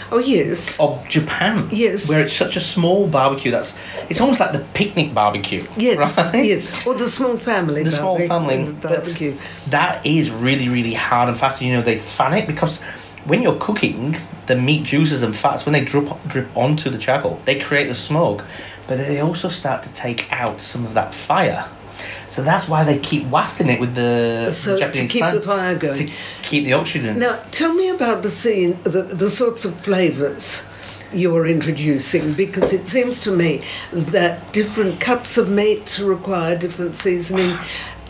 Oh 0.10 0.20
yes, 0.20 0.80
of 0.80 1.06
Japan. 1.10 1.68
Yes. 1.72 2.08
Where 2.08 2.24
it's 2.24 2.34
such 2.34 2.56
a 2.56 2.62
small 2.62 3.08
barbecue 3.08 3.52
that's 3.52 3.78
it's 4.10 4.22
almost 4.22 4.40
like 4.40 4.54
the 4.54 4.66
picnic 4.74 5.14
barbecue. 5.14 5.66
yes, 5.76 6.18
right? 6.18 6.46
yes. 6.46 6.88
Or 6.88 6.94
the 6.94 7.10
small 7.10 7.36
family. 7.36 7.84
The 7.84 7.92
small 7.92 8.18
family 8.20 8.72
barbecue. 8.72 9.36
That 9.70 10.06
is 10.06 10.32
really, 10.32 10.70
really 10.70 10.94
hard 10.94 11.28
and 11.28 11.38
fast. 11.38 11.62
You 11.62 11.74
know, 11.74 11.82
they 11.82 11.98
fan 11.98 12.34
it 12.34 12.48
because 12.48 12.80
when 13.26 13.42
you're 13.42 13.60
cooking, 13.60 14.16
the 14.46 14.56
meat 14.56 14.84
juices 14.84 15.24
and 15.24 15.36
fats, 15.36 15.66
when 15.66 15.74
they 15.74 15.84
drip 15.84 16.08
drip 16.28 16.48
onto 16.56 16.90
the 16.90 16.98
charcoal, 16.98 17.42
they 17.44 17.60
create 17.60 17.90
the 17.90 17.96
smoke, 17.96 18.46
but 18.88 18.98
they 18.98 19.20
also 19.20 19.50
start 19.50 19.84
to 19.84 19.94
take 19.94 20.32
out 20.32 20.62
some 20.62 20.86
of 20.86 20.94
that 20.94 21.14
fire. 21.14 21.68
So 22.38 22.44
that's 22.44 22.68
why 22.68 22.84
they 22.84 23.00
keep 23.00 23.26
wafting 23.26 23.68
it 23.68 23.80
with 23.80 23.96
the 23.96 24.52
So 24.52 24.78
to 24.78 25.08
keep 25.08 25.24
the 25.24 25.42
fire 25.42 25.76
going. 25.76 25.96
to 25.96 26.12
keep 26.44 26.66
the 26.66 26.74
oxygen. 26.74 27.18
Now, 27.18 27.42
tell 27.50 27.74
me 27.74 27.90
about 27.90 28.22
the 28.22 28.30
scene, 28.30 28.78
the, 28.84 29.02
the 29.02 29.32
sorts 29.32 29.66
of 29.66 29.76
flavours 29.80 30.64
you're 31.12 31.48
introducing, 31.48 32.34
because 32.34 32.74
it 32.74 32.88
seems 32.88 33.20
to 33.22 33.32
me 33.32 33.64
that 33.92 34.54
different 34.54 35.02
cuts 35.02 35.40
of 35.40 35.50
meat 35.50 36.00
require 36.00 36.56
different 36.56 36.96
seasoning, 36.96 37.58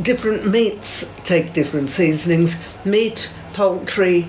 different 0.02 0.46
meats 0.46 1.10
take 1.24 1.54
different 1.54 1.90
seasonings, 1.90 2.62
meat, 2.84 3.34
poultry, 3.54 4.28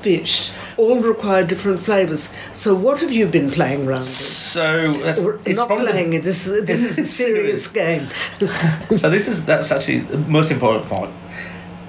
fish, 0.00 0.50
all 0.76 1.00
require 1.00 1.44
different 1.46 1.80
flavours. 1.80 2.32
So, 2.52 2.74
what 2.74 3.00
have 3.00 3.12
you 3.12 3.26
been 3.26 3.50
playing 3.50 3.86
around 3.86 3.98
with? 4.00 4.06
So 4.08 4.92
that's, 4.94 5.20
Or 5.20 5.38
it's 5.44 5.58
not 5.58 5.68
probably 5.68 5.86
playing 5.86 6.12
it. 6.14 6.22
This 6.22 6.46
is, 6.46 6.66
this 6.66 6.82
is 6.82 6.98
a 6.98 7.04
serious 7.22 7.68
game. 7.68 8.08
so 8.96 9.10
this 9.10 9.28
is 9.28 9.44
that's 9.44 9.70
actually 9.70 10.00
the 10.00 10.18
most 10.18 10.50
important 10.50 10.86
point. 10.86 11.12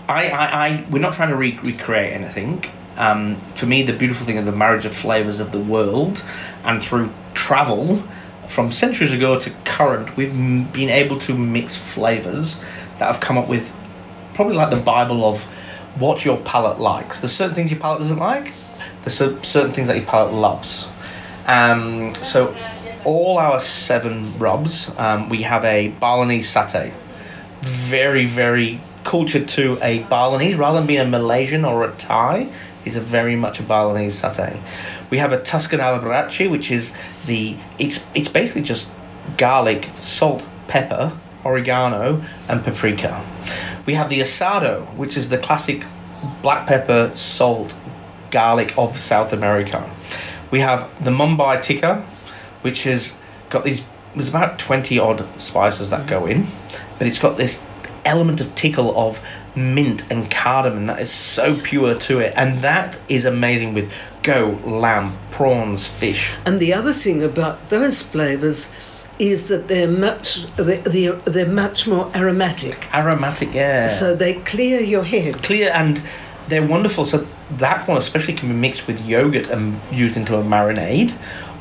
I, 0.07 0.29
I, 0.29 0.67
I 0.67 0.85
we're 0.89 0.99
not 0.99 1.13
trying 1.13 1.29
to 1.29 1.35
re- 1.35 1.59
recreate 1.63 2.13
anything. 2.13 2.63
Um, 2.97 3.37
for 3.55 3.65
me, 3.65 3.83
the 3.83 3.93
beautiful 3.93 4.25
thing 4.25 4.37
of 4.37 4.45
the 4.45 4.51
marriage 4.51 4.85
of 4.85 4.93
flavors 4.93 5.39
of 5.39 5.51
the 5.51 5.59
world, 5.59 6.23
and 6.65 6.83
through 6.83 7.09
travel, 7.33 8.03
from 8.47 8.71
centuries 8.71 9.13
ago 9.13 9.39
to 9.39 9.49
current, 9.63 10.17
we've 10.17 10.33
m- 10.33 10.65
been 10.71 10.89
able 10.89 11.17
to 11.19 11.37
mix 11.37 11.77
flavors 11.77 12.57
that 12.99 13.05
have 13.11 13.21
come 13.21 13.37
up 13.37 13.47
with 13.47 13.73
probably 14.33 14.55
like 14.55 14.69
the 14.69 14.75
Bible 14.77 15.23
of 15.23 15.47
what 15.95 16.25
your 16.25 16.37
palate 16.37 16.79
likes. 16.79 17.21
There's 17.21 17.33
certain 17.33 17.55
things 17.55 17.71
your 17.71 17.79
palate 17.79 17.99
doesn't 17.99 18.19
like. 18.19 18.53
There's 19.03 19.15
certain 19.15 19.71
things 19.71 19.87
that 19.87 19.97
your 19.97 20.05
palate 20.05 20.33
loves. 20.33 20.89
Um, 21.47 22.13
so, 22.15 22.55
all 23.03 23.37
our 23.39 23.59
seven 23.59 24.37
rubs, 24.37 24.91
um, 24.97 25.27
we 25.29 25.41
have 25.41 25.65
a 25.65 25.89
Balinese 25.89 26.53
satay. 26.53 26.93
Very, 27.61 28.25
very 28.25 28.79
cultured 29.03 29.47
to 29.49 29.79
a 29.81 29.99
Balinese 30.03 30.55
rather 30.55 30.79
than 30.79 30.87
being 30.87 30.99
a 30.99 31.05
Malaysian 31.05 31.65
or 31.65 31.83
a 31.83 31.91
Thai. 31.91 32.49
Is 32.83 32.95
a 32.95 33.01
very 33.01 33.35
much 33.35 33.59
a 33.59 33.63
Balinese 33.63 34.19
satay. 34.19 34.59
We 35.11 35.19
have 35.19 35.31
a 35.31 35.39
Tuscan 35.39 35.79
alla 35.79 35.99
brace, 35.99 36.49
which 36.49 36.71
is 36.71 36.93
the 37.27 37.55
it's 37.77 38.03
it's 38.15 38.27
basically 38.27 38.63
just 38.63 38.87
garlic, 39.37 39.89
salt, 39.99 40.43
pepper, 40.67 41.13
oregano, 41.45 42.23
and 42.47 42.63
paprika. 42.63 43.23
We 43.85 43.95
have 43.95 44.09
the 44.09 44.19
asado, 44.19 44.85
which 44.95 45.17
is 45.17 45.29
the 45.29 45.37
classic 45.37 45.85
black 46.41 46.67
pepper, 46.67 47.11
salt, 47.15 47.75
garlic 48.29 48.77
of 48.77 48.97
South 48.97 49.33
America. 49.33 49.89
We 50.51 50.59
have 50.59 51.03
the 51.03 51.11
Mumbai 51.11 51.61
tikka, 51.61 52.05
which 52.61 52.83
has 52.83 53.15
got 53.49 53.63
these. 53.63 53.83
There's 54.13 54.29
about 54.29 54.59
twenty 54.59 54.99
odd 54.99 55.25
spices 55.41 55.89
that 55.89 56.07
go 56.07 56.25
in, 56.25 56.47
but 56.97 57.07
it's 57.07 57.19
got 57.19 57.37
this 57.37 57.63
element 58.03 58.41
of 58.41 58.53
tickle 58.55 58.97
of 58.99 59.21
mint 59.55 60.09
and 60.11 60.29
cardamom 60.29 60.85
that 60.87 60.99
is 60.99 61.11
so 61.11 61.59
pure 61.59 61.95
to 61.99 62.19
it, 62.19 62.33
and 62.35 62.59
that 62.59 62.97
is 63.07 63.25
amazing 63.25 63.73
with 63.73 63.91
goat, 64.23 64.63
lamb, 64.65 65.17
prawns, 65.31 65.87
fish. 65.87 66.33
And 66.45 66.59
the 66.59 66.73
other 66.73 66.93
thing 66.93 67.23
about 67.23 67.67
those 67.67 68.01
flavours 68.01 68.71
is 69.21 69.47
that 69.49 69.67
they're 69.67 69.87
much 69.87 70.47
they're, 70.55 70.81
they're, 70.81 71.13
they're 71.13 71.47
much 71.47 71.87
more 71.87 72.11
aromatic. 72.15 72.93
Aromatic, 72.93 73.53
yeah. 73.53 73.85
So 73.85 74.15
they 74.15 74.33
clear 74.41 74.81
your 74.81 75.03
head. 75.03 75.43
clear 75.43 75.71
and 75.71 76.01
they're 76.47 76.65
wonderful. 76.65 77.05
So 77.05 77.27
that 77.57 77.87
one 77.87 77.97
especially 77.97 78.33
can 78.33 78.49
be 78.49 78.55
mixed 78.55 78.87
with 78.87 79.05
yogurt 79.05 79.47
and 79.47 79.79
used 79.91 80.17
into 80.17 80.35
a 80.37 80.43
marinade, 80.43 81.13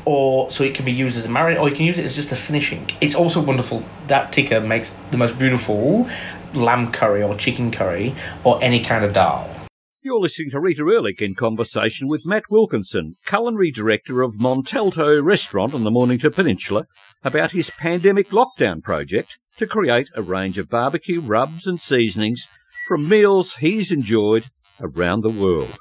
or 0.05 0.49
so 0.49 0.63
it 0.63 0.73
can 0.73 0.85
be 0.85 0.91
used 0.91 1.15
as 1.17 1.25
a 1.25 1.29
marinade, 1.29 1.61
or 1.61 1.69
you 1.69 1.75
can 1.75 1.85
use 1.85 1.99
it 1.99 2.05
as 2.05 2.15
just 2.15 2.31
a 2.31 2.35
finishing. 2.35 2.89
It's 2.99 3.13
also 3.13 3.39
wonderful. 3.39 3.83
That 4.07 4.31
tikka 4.31 4.61
makes 4.61 4.91
the 5.11 5.17
most 5.17 5.37
beautiful 5.37 6.09
lamb 6.55 6.91
curry 6.91 7.21
or 7.23 7.35
chicken 7.35 7.71
curry 7.71 8.15
or 8.43 8.61
any 8.61 8.83
kind 8.83 9.05
of 9.05 9.13
dal. 9.13 9.60
You're 10.03 10.19
listening 10.19 10.49
to 10.49 10.59
Rita 10.59 10.81
Erlich 10.81 11.21
in 11.21 11.35
conversation 11.35 12.07
with 12.07 12.25
Matt 12.25 12.45
Wilkinson, 12.49 13.13
culinary 13.23 13.69
director 13.69 14.23
of 14.23 14.39
Montalto 14.39 15.23
Restaurant 15.23 15.75
on 15.75 15.83
the 15.83 15.91
Mornington 15.91 16.31
Peninsula, 16.31 16.87
about 17.23 17.51
his 17.51 17.69
pandemic 17.69 18.29
lockdown 18.29 18.81
project 18.81 19.37
to 19.57 19.67
create 19.67 20.09
a 20.15 20.23
range 20.23 20.57
of 20.57 20.69
barbecue 20.69 21.21
rubs 21.21 21.67
and 21.67 21.79
seasonings 21.79 22.47
from 22.87 23.07
meals 23.07 23.57
he's 23.57 23.91
enjoyed 23.91 24.45
around 24.81 25.21
the 25.21 25.29
world. 25.29 25.77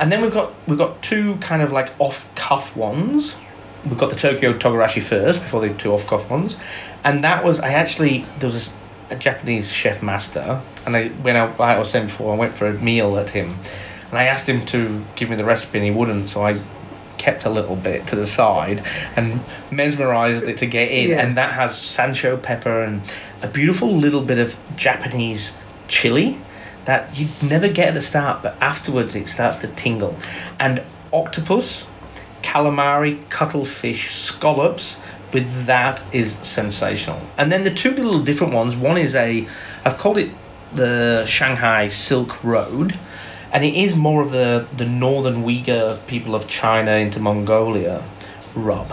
And 0.00 0.10
then 0.10 0.20
we've 0.20 0.34
got 0.34 0.52
we've 0.66 0.76
got 0.76 1.00
two 1.00 1.36
kind 1.36 1.62
of 1.62 1.70
like 1.70 1.94
off 2.00 2.28
cuff 2.34 2.76
ones. 2.76 3.36
We've 3.84 3.96
got 3.96 4.10
the 4.10 4.16
Tokyo 4.16 4.52
Togarashi 4.52 5.00
first 5.00 5.40
before 5.42 5.60
the 5.60 5.72
two 5.74 5.92
off 5.92 6.08
cuff 6.08 6.28
ones, 6.28 6.56
and 7.04 7.22
that 7.22 7.44
was 7.44 7.60
I 7.60 7.68
actually 7.68 8.26
there 8.38 8.50
was 8.50 8.68
a 9.12 9.16
Japanese 9.16 9.70
chef 9.72 10.02
master, 10.02 10.60
and 10.86 10.96
I 10.96 11.08
when 11.08 11.36
I, 11.36 11.44
like 11.44 11.60
I 11.60 11.78
was 11.78 11.90
saying 11.90 12.06
before 12.06 12.34
I 12.34 12.36
went 12.36 12.54
for 12.54 12.66
a 12.66 12.72
meal 12.74 13.16
at 13.18 13.30
him, 13.30 13.56
and 14.10 14.18
I 14.18 14.24
asked 14.24 14.48
him 14.48 14.60
to 14.66 15.04
give 15.14 15.30
me 15.30 15.36
the 15.36 15.44
recipe 15.44 15.78
and 15.78 15.84
he 15.84 15.90
wouldn't, 15.90 16.28
so 16.28 16.42
I 16.44 16.58
kept 17.18 17.44
a 17.44 17.50
little 17.50 17.76
bit 17.76 18.06
to 18.08 18.16
the 18.16 18.26
side 18.26 18.82
and 19.14 19.40
mesmerized 19.70 20.48
it 20.48 20.58
to 20.58 20.66
get 20.66 20.90
in, 20.90 21.10
Yeah. 21.10 21.20
and 21.22 21.36
that 21.36 21.52
has 21.52 21.72
sansho 21.72 22.42
pepper 22.42 22.80
and 22.82 23.02
a 23.42 23.46
beautiful 23.48 23.94
little 23.94 24.22
bit 24.22 24.38
of 24.38 24.56
Japanese 24.76 25.52
chili 25.88 26.38
that 26.84 27.16
you'd 27.16 27.30
never 27.42 27.68
get 27.68 27.88
at 27.88 27.94
the 27.94 28.02
start, 28.02 28.42
but 28.42 28.56
afterwards 28.60 29.14
it 29.14 29.28
starts 29.28 29.58
to 29.58 29.68
tingle. 29.68 30.16
And 30.58 30.82
octopus, 31.12 31.86
calamari, 32.42 33.28
cuttlefish, 33.28 34.10
scallops 34.12 34.96
with 35.32 35.66
that 35.66 36.02
is 36.12 36.34
sensational. 36.42 37.20
And 37.36 37.50
then 37.50 37.64
the 37.64 37.70
two 37.70 37.92
little 37.92 38.20
different 38.20 38.52
ones, 38.52 38.76
one 38.76 38.98
is 38.98 39.14
a, 39.14 39.46
I've 39.84 39.98
called 39.98 40.18
it 40.18 40.30
the 40.74 41.24
Shanghai 41.26 41.88
Silk 41.88 42.42
Road, 42.44 42.98
and 43.52 43.64
it 43.64 43.74
is 43.74 43.96
more 43.96 44.22
of 44.22 44.30
the, 44.30 44.66
the 44.76 44.86
northern 44.86 45.42
Uyghur 45.42 46.06
people 46.06 46.34
of 46.34 46.48
China 46.48 46.92
into 46.92 47.20
Mongolia 47.20 48.02
rub. 48.54 48.92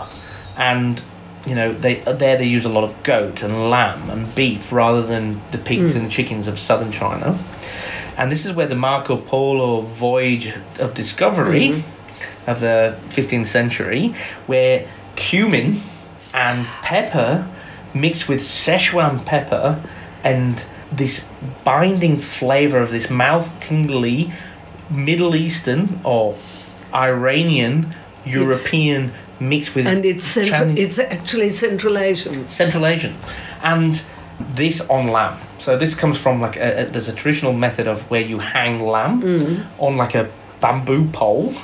And 0.56 1.02
you 1.46 1.54
know, 1.54 1.72
they 1.72 1.96
there 1.96 2.36
they 2.36 2.44
use 2.44 2.66
a 2.66 2.68
lot 2.68 2.84
of 2.84 3.02
goat 3.02 3.42
and 3.42 3.70
lamb 3.70 4.10
and 4.10 4.34
beef 4.34 4.72
rather 4.72 5.02
than 5.02 5.40
the 5.52 5.58
pigs 5.58 5.92
hmm. 5.92 6.00
and 6.00 6.10
chickens 6.10 6.46
of 6.46 6.58
southern 6.58 6.92
China. 6.92 7.38
And 8.18 8.30
this 8.30 8.44
is 8.44 8.52
where 8.52 8.66
the 8.66 8.74
Marco 8.74 9.16
Polo 9.16 9.80
voyage 9.80 10.54
of 10.78 10.92
discovery 10.92 11.68
mm-hmm. 11.68 12.50
of 12.50 12.60
the 12.60 12.98
15th 13.08 13.46
century, 13.46 14.14
where 14.46 14.86
cumin 15.16 15.80
and 16.34 16.66
pepper 16.82 17.48
mixed 17.94 18.28
with 18.28 18.40
Szechuan 18.40 19.24
pepper 19.24 19.82
and 20.22 20.64
this 20.92 21.24
binding 21.64 22.16
flavor 22.16 22.78
of 22.78 22.90
this 22.90 23.08
mouth 23.10 23.58
tingly 23.60 24.32
Middle 24.90 25.36
Eastern 25.36 26.00
or 26.04 26.36
Iranian 26.92 27.94
European 28.24 29.12
mixed 29.38 29.74
with 29.74 29.86
And 29.86 30.04
it's 30.04 30.24
central, 30.24 30.60
Chinese- 30.60 30.78
it's 30.78 30.98
actually 30.98 31.48
Central 31.50 31.96
Asian. 31.96 32.48
Central 32.48 32.86
Asian, 32.86 33.14
and 33.62 34.02
this 34.38 34.80
on 34.82 35.08
lamb. 35.08 35.38
So 35.58 35.76
this 35.76 35.94
comes 35.94 36.18
from 36.18 36.40
like 36.40 36.56
a, 36.56 36.82
a, 36.82 36.86
there's 36.86 37.08
a 37.08 37.12
traditional 37.12 37.52
method 37.52 37.86
of 37.86 38.10
where 38.10 38.22
you 38.22 38.38
hang 38.38 38.80
lamb 38.80 39.22
mm. 39.22 39.66
on 39.78 39.96
like 39.96 40.14
a 40.14 40.30
bamboo 40.60 41.08
pole 41.08 41.54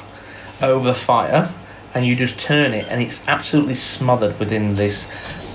over 0.62 0.92
fire, 0.92 1.50
and 1.94 2.04
you 2.04 2.16
just 2.16 2.38
turn 2.38 2.72
it, 2.72 2.86
and 2.88 3.02
it's 3.02 3.26
absolutely 3.26 3.74
smothered 3.74 4.38
within 4.38 4.74
this 4.74 5.04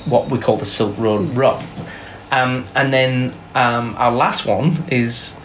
what 0.05 0.29
we 0.29 0.39
call 0.39 0.57
the 0.57 0.65
Silk 0.65 0.97
Road 0.97 1.29
rub. 1.35 1.63
Um, 2.31 2.65
and 2.75 2.91
then 2.93 3.33
um, 3.55 3.95
our 3.97 4.11
last 4.11 4.45
one 4.45 4.85
is 4.89 5.35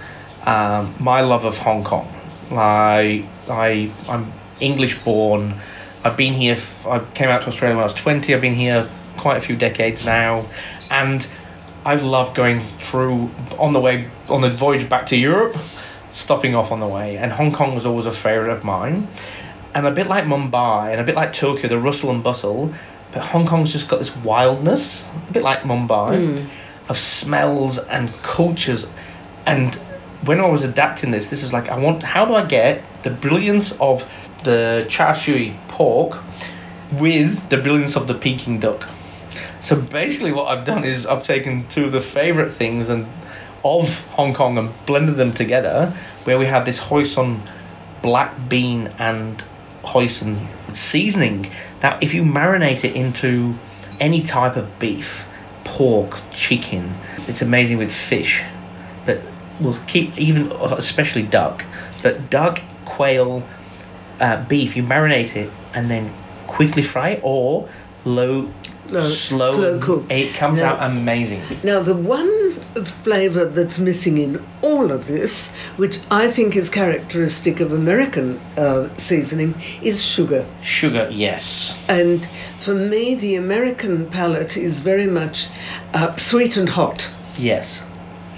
um, 0.44 0.94
my 0.98 1.20
love 1.20 1.44
of 1.44 1.58
Hong 1.58 1.84
Kong. 1.84 2.08
I 2.52 3.26
I 3.48 3.90
I'm 4.08 4.32
English 4.60 4.98
born. 5.00 5.54
I've 6.04 6.16
been 6.16 6.32
here. 6.32 6.52
F- 6.52 6.86
I 6.86 7.00
came 7.14 7.28
out 7.28 7.42
to 7.42 7.48
Australia 7.48 7.76
when 7.76 7.82
I 7.82 7.86
was 7.86 7.94
twenty. 7.94 8.34
I've 8.34 8.40
been 8.40 8.54
here 8.54 8.88
quite 9.16 9.36
a 9.36 9.40
few 9.40 9.56
decades 9.56 10.06
now, 10.06 10.46
and 10.90 11.26
I 11.84 11.96
love 11.96 12.34
going 12.34 12.60
through 12.60 13.30
on 13.58 13.72
the 13.72 13.80
way 13.80 14.08
on 14.28 14.40
the 14.40 14.50
voyage 14.50 14.88
back 14.88 15.06
to 15.06 15.16
Europe, 15.16 15.56
stopping 16.10 16.54
off 16.54 16.70
on 16.70 16.80
the 16.80 16.88
way. 16.88 17.16
And 17.16 17.32
Hong 17.32 17.52
Kong 17.52 17.74
was 17.74 17.84
always 17.84 18.06
a 18.06 18.12
favorite 18.12 18.50
of 18.52 18.62
mine. 18.62 19.08
And 19.76 19.86
a 19.86 19.90
bit 19.90 20.06
like 20.06 20.24
Mumbai 20.24 20.90
and 20.90 21.02
a 21.02 21.04
bit 21.04 21.16
like 21.16 21.34
Tokyo, 21.34 21.68
the 21.68 21.78
rustle 21.78 22.10
and 22.10 22.24
bustle, 22.24 22.72
but 23.12 23.22
Hong 23.26 23.44
Kong's 23.46 23.72
just 23.72 23.88
got 23.88 23.98
this 23.98 24.16
wildness, 24.16 25.10
a 25.28 25.32
bit 25.34 25.42
like 25.42 25.64
Mumbai, 25.64 26.40
hmm. 26.40 26.48
of 26.88 26.96
smells 26.96 27.76
and 27.76 28.10
cultures. 28.22 28.86
And 29.44 29.74
when 30.24 30.40
I 30.40 30.48
was 30.48 30.64
adapting 30.64 31.10
this, 31.10 31.28
this 31.28 31.42
was 31.42 31.52
like 31.52 31.68
I 31.68 31.78
want. 31.78 32.02
How 32.02 32.24
do 32.24 32.34
I 32.34 32.46
get 32.46 32.82
the 33.02 33.10
brilliance 33.10 33.72
of 33.78 34.10
the 34.44 34.86
char 34.88 35.14
siu 35.14 35.52
pork 35.68 36.22
with 36.92 37.50
the 37.50 37.58
brilliance 37.58 37.96
of 37.96 38.06
the 38.06 38.14
Peking 38.14 38.58
duck? 38.58 38.88
So 39.60 39.78
basically, 39.78 40.32
what 40.32 40.46
I've 40.48 40.64
done 40.64 40.84
is 40.84 41.04
I've 41.04 41.22
taken 41.22 41.66
two 41.66 41.84
of 41.84 41.92
the 41.92 42.00
favorite 42.00 42.50
things 42.50 42.88
and 42.88 43.06
of 43.62 44.00
Hong 44.12 44.32
Kong 44.32 44.56
and 44.56 44.70
blended 44.86 45.16
them 45.16 45.32
together, 45.32 45.92
where 46.24 46.38
we 46.38 46.46
have 46.46 46.64
this 46.64 46.78
hoisin 46.80 47.42
black 48.00 48.48
bean 48.48 48.90
and 48.98 49.44
hoisin 49.86 50.46
seasoning 50.72 51.50
that 51.80 52.02
if 52.02 52.12
you 52.12 52.22
marinate 52.22 52.84
it 52.84 52.94
into 52.94 53.56
any 54.00 54.22
type 54.22 54.56
of 54.56 54.78
beef, 54.78 55.26
pork, 55.64 56.22
chicken. 56.30 56.94
It's 57.26 57.42
amazing 57.42 57.78
with 57.78 57.92
fish, 57.92 58.44
but 59.04 59.20
we'll 59.60 59.78
keep 59.86 60.16
even 60.16 60.52
especially 60.52 61.22
duck. 61.22 61.64
But 62.02 62.30
duck, 62.30 62.60
quail, 62.84 63.46
uh, 64.20 64.44
beef, 64.44 64.76
you 64.76 64.82
marinate 64.82 65.36
it 65.36 65.50
and 65.74 65.90
then 65.90 66.14
quickly 66.46 66.82
fry 66.82 67.10
it 67.10 67.20
or 67.22 67.68
low, 68.04 68.50
Low- 68.90 69.00
slow, 69.00 69.54
slow 69.54 69.78
cook. 69.80 70.04
It 70.10 70.34
comes 70.34 70.60
Now- 70.60 70.74
out 70.74 70.90
amazing. 70.90 71.42
Now, 71.62 71.80
the 71.80 71.94
one 71.94 72.54
flavour 72.84 73.44
that's 73.46 73.78
missing 73.78 74.18
in 74.18 74.42
all 74.62 74.90
of 74.92 75.06
this, 75.06 75.54
which 75.76 75.98
I 76.10 76.30
think 76.30 76.56
is 76.56 76.68
characteristic 76.68 77.60
of 77.60 77.72
American 77.72 78.38
uh, 78.56 78.88
seasoning, 78.96 79.54
is 79.82 80.04
sugar. 80.04 80.44
Sugar, 80.62 81.08
yes. 81.10 81.78
And 81.88 82.26
for 82.58 82.74
me, 82.74 83.14
the 83.14 83.34
American 83.36 84.06
palate 84.06 84.56
is 84.56 84.80
very 84.80 85.06
much 85.06 85.48
uh, 85.94 86.14
sweet 86.16 86.56
and 86.56 86.68
hot. 86.70 87.10
Yes. 87.38 87.86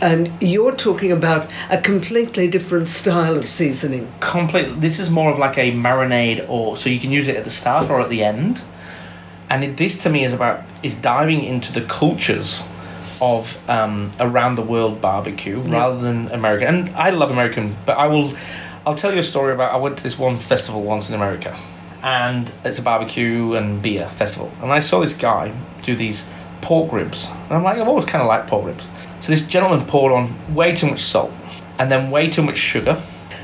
And 0.00 0.30
you're 0.40 0.76
talking 0.76 1.10
about 1.10 1.50
a 1.70 1.78
completely 1.78 2.46
different 2.48 2.88
style 2.88 3.36
of 3.36 3.48
seasoning. 3.48 4.06
complete 4.20 4.80
this 4.80 5.00
is 5.00 5.10
more 5.10 5.30
of 5.32 5.38
like 5.38 5.58
a 5.58 5.72
marinade 5.72 6.44
or 6.48 6.76
so 6.76 6.88
you 6.88 7.00
can 7.00 7.10
use 7.10 7.26
it 7.26 7.36
at 7.36 7.42
the 7.44 7.50
start 7.50 7.90
or 7.90 8.00
at 8.00 8.08
the 8.08 8.22
end 8.22 8.62
and 9.50 9.64
it, 9.64 9.76
this 9.76 10.02
to 10.02 10.10
me 10.10 10.24
is 10.24 10.32
about 10.32 10.64
is 10.82 10.94
diving 10.96 11.44
into 11.44 11.72
the 11.72 11.82
cultures 11.82 12.62
of 13.20 13.58
um, 13.68 14.12
around 14.20 14.54
the 14.54 14.62
world 14.62 15.00
barbecue 15.00 15.58
rather 15.58 15.98
than 15.98 16.28
american 16.28 16.68
and 16.68 16.88
i 16.90 17.10
love 17.10 17.30
american 17.30 17.76
but 17.84 17.96
i 17.96 18.06
will 18.06 18.32
i'll 18.86 18.94
tell 18.94 19.12
you 19.12 19.18
a 19.18 19.24
story 19.24 19.52
about 19.52 19.72
i 19.72 19.76
went 19.76 19.96
to 19.96 20.02
this 20.02 20.18
one 20.18 20.36
festival 20.36 20.82
once 20.82 21.08
in 21.08 21.14
america. 21.14 21.56
And 22.00 22.48
it's 22.64 22.78
a 22.78 22.82
barbecue 22.82 23.54
and 23.54 23.82
beer 23.82 24.08
festival. 24.08 24.52
And 24.62 24.70
i 24.72 24.78
saw 24.78 25.00
this 25.00 25.14
guy 25.14 25.52
do 25.82 25.96
these 25.96 26.24
pork 26.60 26.92
ribs. 26.92 27.26
And 27.26 27.54
i'm 27.54 27.64
like 27.64 27.76
i've 27.76 27.88
always 27.88 28.04
kind 28.04 28.22
of 28.22 28.28
liked 28.28 28.46
pork 28.46 28.66
ribs. 28.66 28.86
So 29.20 29.32
this 29.32 29.44
gentleman 29.46 29.84
poured 29.84 30.12
on 30.12 30.54
way 30.54 30.76
too 30.76 30.86
much 30.86 31.00
salt 31.00 31.32
and 31.78 31.90
then 31.90 32.10
way 32.10 32.30
too 32.30 32.42
much 32.42 32.56
sugar. 32.56 33.02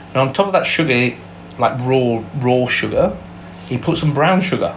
And 0.09 0.17
on 0.17 0.33
top 0.33 0.47
of 0.47 0.53
that 0.53 0.67
sugar, 0.67 1.17
like 1.59 1.79
raw 1.81 2.23
raw 2.37 2.69
sugar, 2.69 3.17
he 3.67 3.79
put 3.79 3.99
some 3.99 4.15
brown 4.15 4.41
sugar. 4.41 4.75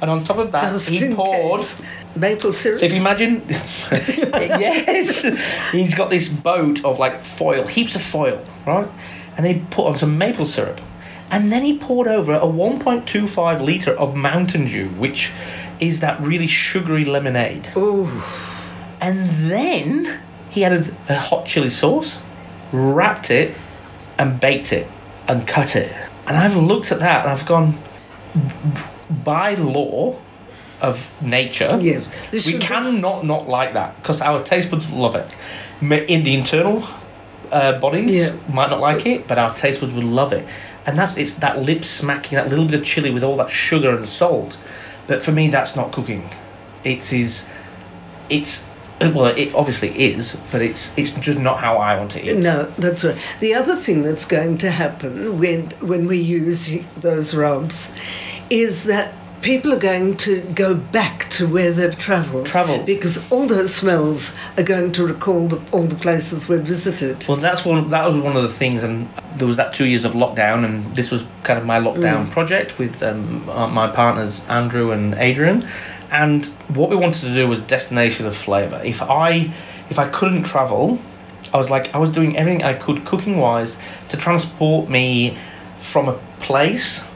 And 0.00 0.10
on 0.10 0.24
top 0.24 0.38
of 0.38 0.52
that, 0.52 0.72
Just 0.72 0.90
he 0.90 1.12
poured. 1.14 1.60
case. 1.60 1.82
maple 2.14 2.52
syrup. 2.52 2.80
So 2.80 2.86
if 2.86 2.92
you 2.92 3.00
imagine, 3.00 3.42
yes, 3.48 5.22
he's 5.72 5.94
got 5.94 6.10
this 6.10 6.28
boat 6.28 6.84
of 6.84 6.98
like 6.98 7.24
foil, 7.24 7.66
heaps 7.66 7.94
of 7.96 8.02
foil, 8.02 8.44
right? 8.66 8.88
And 9.36 9.44
they 9.44 9.62
put 9.70 9.86
on 9.86 9.96
some 9.98 10.16
maple 10.18 10.46
syrup, 10.46 10.80
and 11.30 11.50
then 11.52 11.62
he 11.62 11.78
poured 11.78 12.08
over 12.08 12.32
a 12.34 12.40
1.25 12.40 13.60
liter 13.60 13.92
of 13.92 14.16
Mountain 14.16 14.66
Dew, 14.66 14.88
which 14.90 15.32
is 15.80 16.00
that 16.00 16.20
really 16.20 16.46
sugary 16.46 17.04
lemonade. 17.04 17.68
Ooh. 17.76 18.08
And 19.00 19.28
then 19.50 20.20
he 20.50 20.64
added 20.64 20.94
a 21.08 21.14
hot 21.18 21.46
chili 21.46 21.70
sauce, 21.70 22.18
wrapped 22.72 23.30
it, 23.30 23.56
and 24.18 24.40
baked 24.40 24.72
it, 24.72 24.88
and 25.28 25.46
cut 25.46 25.76
it. 25.76 25.92
And 26.26 26.36
I've 26.36 26.56
looked 26.56 26.90
at 26.90 26.98
that 27.00 27.22
and 27.22 27.30
I've 27.30 27.46
gone, 27.46 27.78
by 29.24 29.54
law 29.54 30.16
of 30.80 31.10
nature, 31.20 31.76
Yes, 31.80 32.08
this 32.30 32.46
we 32.46 32.52
should 32.52 32.60
be- 32.60 32.66
cannot 32.66 33.24
not 33.24 33.48
like 33.48 33.72
that 33.74 33.96
because 34.02 34.20
our 34.22 34.42
taste 34.42 34.70
buds 34.70 34.88
love 34.90 35.14
it. 35.16 35.34
In 35.82 36.22
the 36.24 36.34
internal 36.34 36.84
uh, 37.50 37.78
bodies 37.80 38.14
Yeah. 38.14 38.32
might 38.52 38.70
not 38.70 38.80
like 38.80 39.06
it, 39.06 39.26
but 39.26 39.38
our 39.38 39.54
taste 39.54 39.80
buds 39.80 39.92
would 39.92 40.04
love 40.04 40.32
it. 40.32 40.46
And 40.86 40.96
that's 40.98 41.16
it's 41.16 41.34
that 41.34 41.62
lip 41.62 41.84
smacking, 41.84 42.36
that 42.36 42.48
little 42.48 42.64
bit 42.64 42.74
of 42.80 42.84
chili 42.84 43.10
with 43.10 43.24
all 43.24 43.36
that 43.38 43.50
sugar 43.50 43.90
and 43.96 44.06
salt. 44.06 44.56
But 45.06 45.22
for 45.22 45.32
me, 45.32 45.48
that's 45.48 45.74
not 45.74 45.90
cooking. 45.92 46.28
It 46.84 47.12
is, 47.12 47.44
it's 48.30 48.64
uh, 49.00 49.10
well, 49.14 49.26
it 49.26 49.54
obviously 49.54 49.90
is, 49.98 50.36
but 50.52 50.60
it's 50.62 50.92
it's 50.98 51.10
just 51.10 51.38
not 51.38 51.58
how 51.60 51.76
I 51.78 51.96
want 51.96 52.10
to 52.12 52.20
eat. 52.24 52.36
No, 52.38 52.64
that's 52.78 53.04
right. 53.04 53.16
The 53.40 53.54
other 53.54 53.76
thing 53.76 54.02
that's 54.02 54.24
going 54.24 54.58
to 54.58 54.70
happen 54.70 55.38
when 55.38 55.66
when 55.80 56.06
we 56.06 56.18
use 56.18 56.78
those 57.00 57.34
rubs 57.34 57.90
is 58.50 58.84
that 58.84 59.14
people 59.42 59.72
are 59.72 59.78
going 59.78 60.14
to 60.14 60.40
go 60.54 60.74
back 60.74 61.28
to 61.30 61.46
where 61.46 61.72
they've 61.72 61.96
travelled. 61.96 62.46
Travelled. 62.46 62.86
because 62.86 63.30
all 63.30 63.46
those 63.46 63.74
smells 63.74 64.36
are 64.56 64.62
going 64.62 64.92
to 64.92 65.06
recall 65.06 65.48
the, 65.48 65.70
all 65.70 65.84
the 65.84 65.94
places 65.96 66.48
we've 66.48 66.62
visited. 66.62 67.24
Well, 67.28 67.36
that's 67.36 67.64
one. 67.64 67.88
That 67.90 68.04
was 68.04 68.16
one 68.16 68.36
of 68.36 68.42
the 68.42 68.48
things, 68.48 68.82
and 68.82 69.08
there 69.36 69.46
was 69.46 69.56
that 69.56 69.72
two 69.72 69.86
years 69.86 70.04
of 70.04 70.12
lockdown, 70.12 70.64
and 70.64 70.94
this 70.96 71.10
was 71.10 71.24
kind 71.44 71.58
of 71.58 71.64
my 71.64 71.78
lockdown 71.78 72.30
project 72.30 72.78
with 72.78 73.02
um, 73.02 73.48
uh, 73.48 73.68
my 73.68 73.88
partners 73.88 74.44
Andrew 74.48 74.90
and 74.90 75.14
Adrian, 75.14 75.66
and 76.10 76.46
what 76.68 76.90
we 76.90 76.96
wanted 76.96 77.20
to 77.22 77.34
do 77.34 77.48
was 77.48 77.60
destination 77.60 78.26
of 78.26 78.36
flavour. 78.36 78.80
If 78.84 79.02
I, 79.02 79.52
if 79.90 79.98
I 79.98 80.08
couldn't 80.08 80.42
travel, 80.42 80.98
I 81.52 81.58
was 81.58 81.70
like 81.70 81.94
I 81.94 81.98
was 81.98 82.10
doing 82.10 82.36
everything 82.36 82.64
I 82.64 82.74
could 82.74 83.04
cooking 83.04 83.38
wise 83.38 83.78
to 84.08 84.16
transport 84.16 84.88
me 84.88 85.36
from 85.78 86.08
a 86.08 86.14
place 86.40 87.07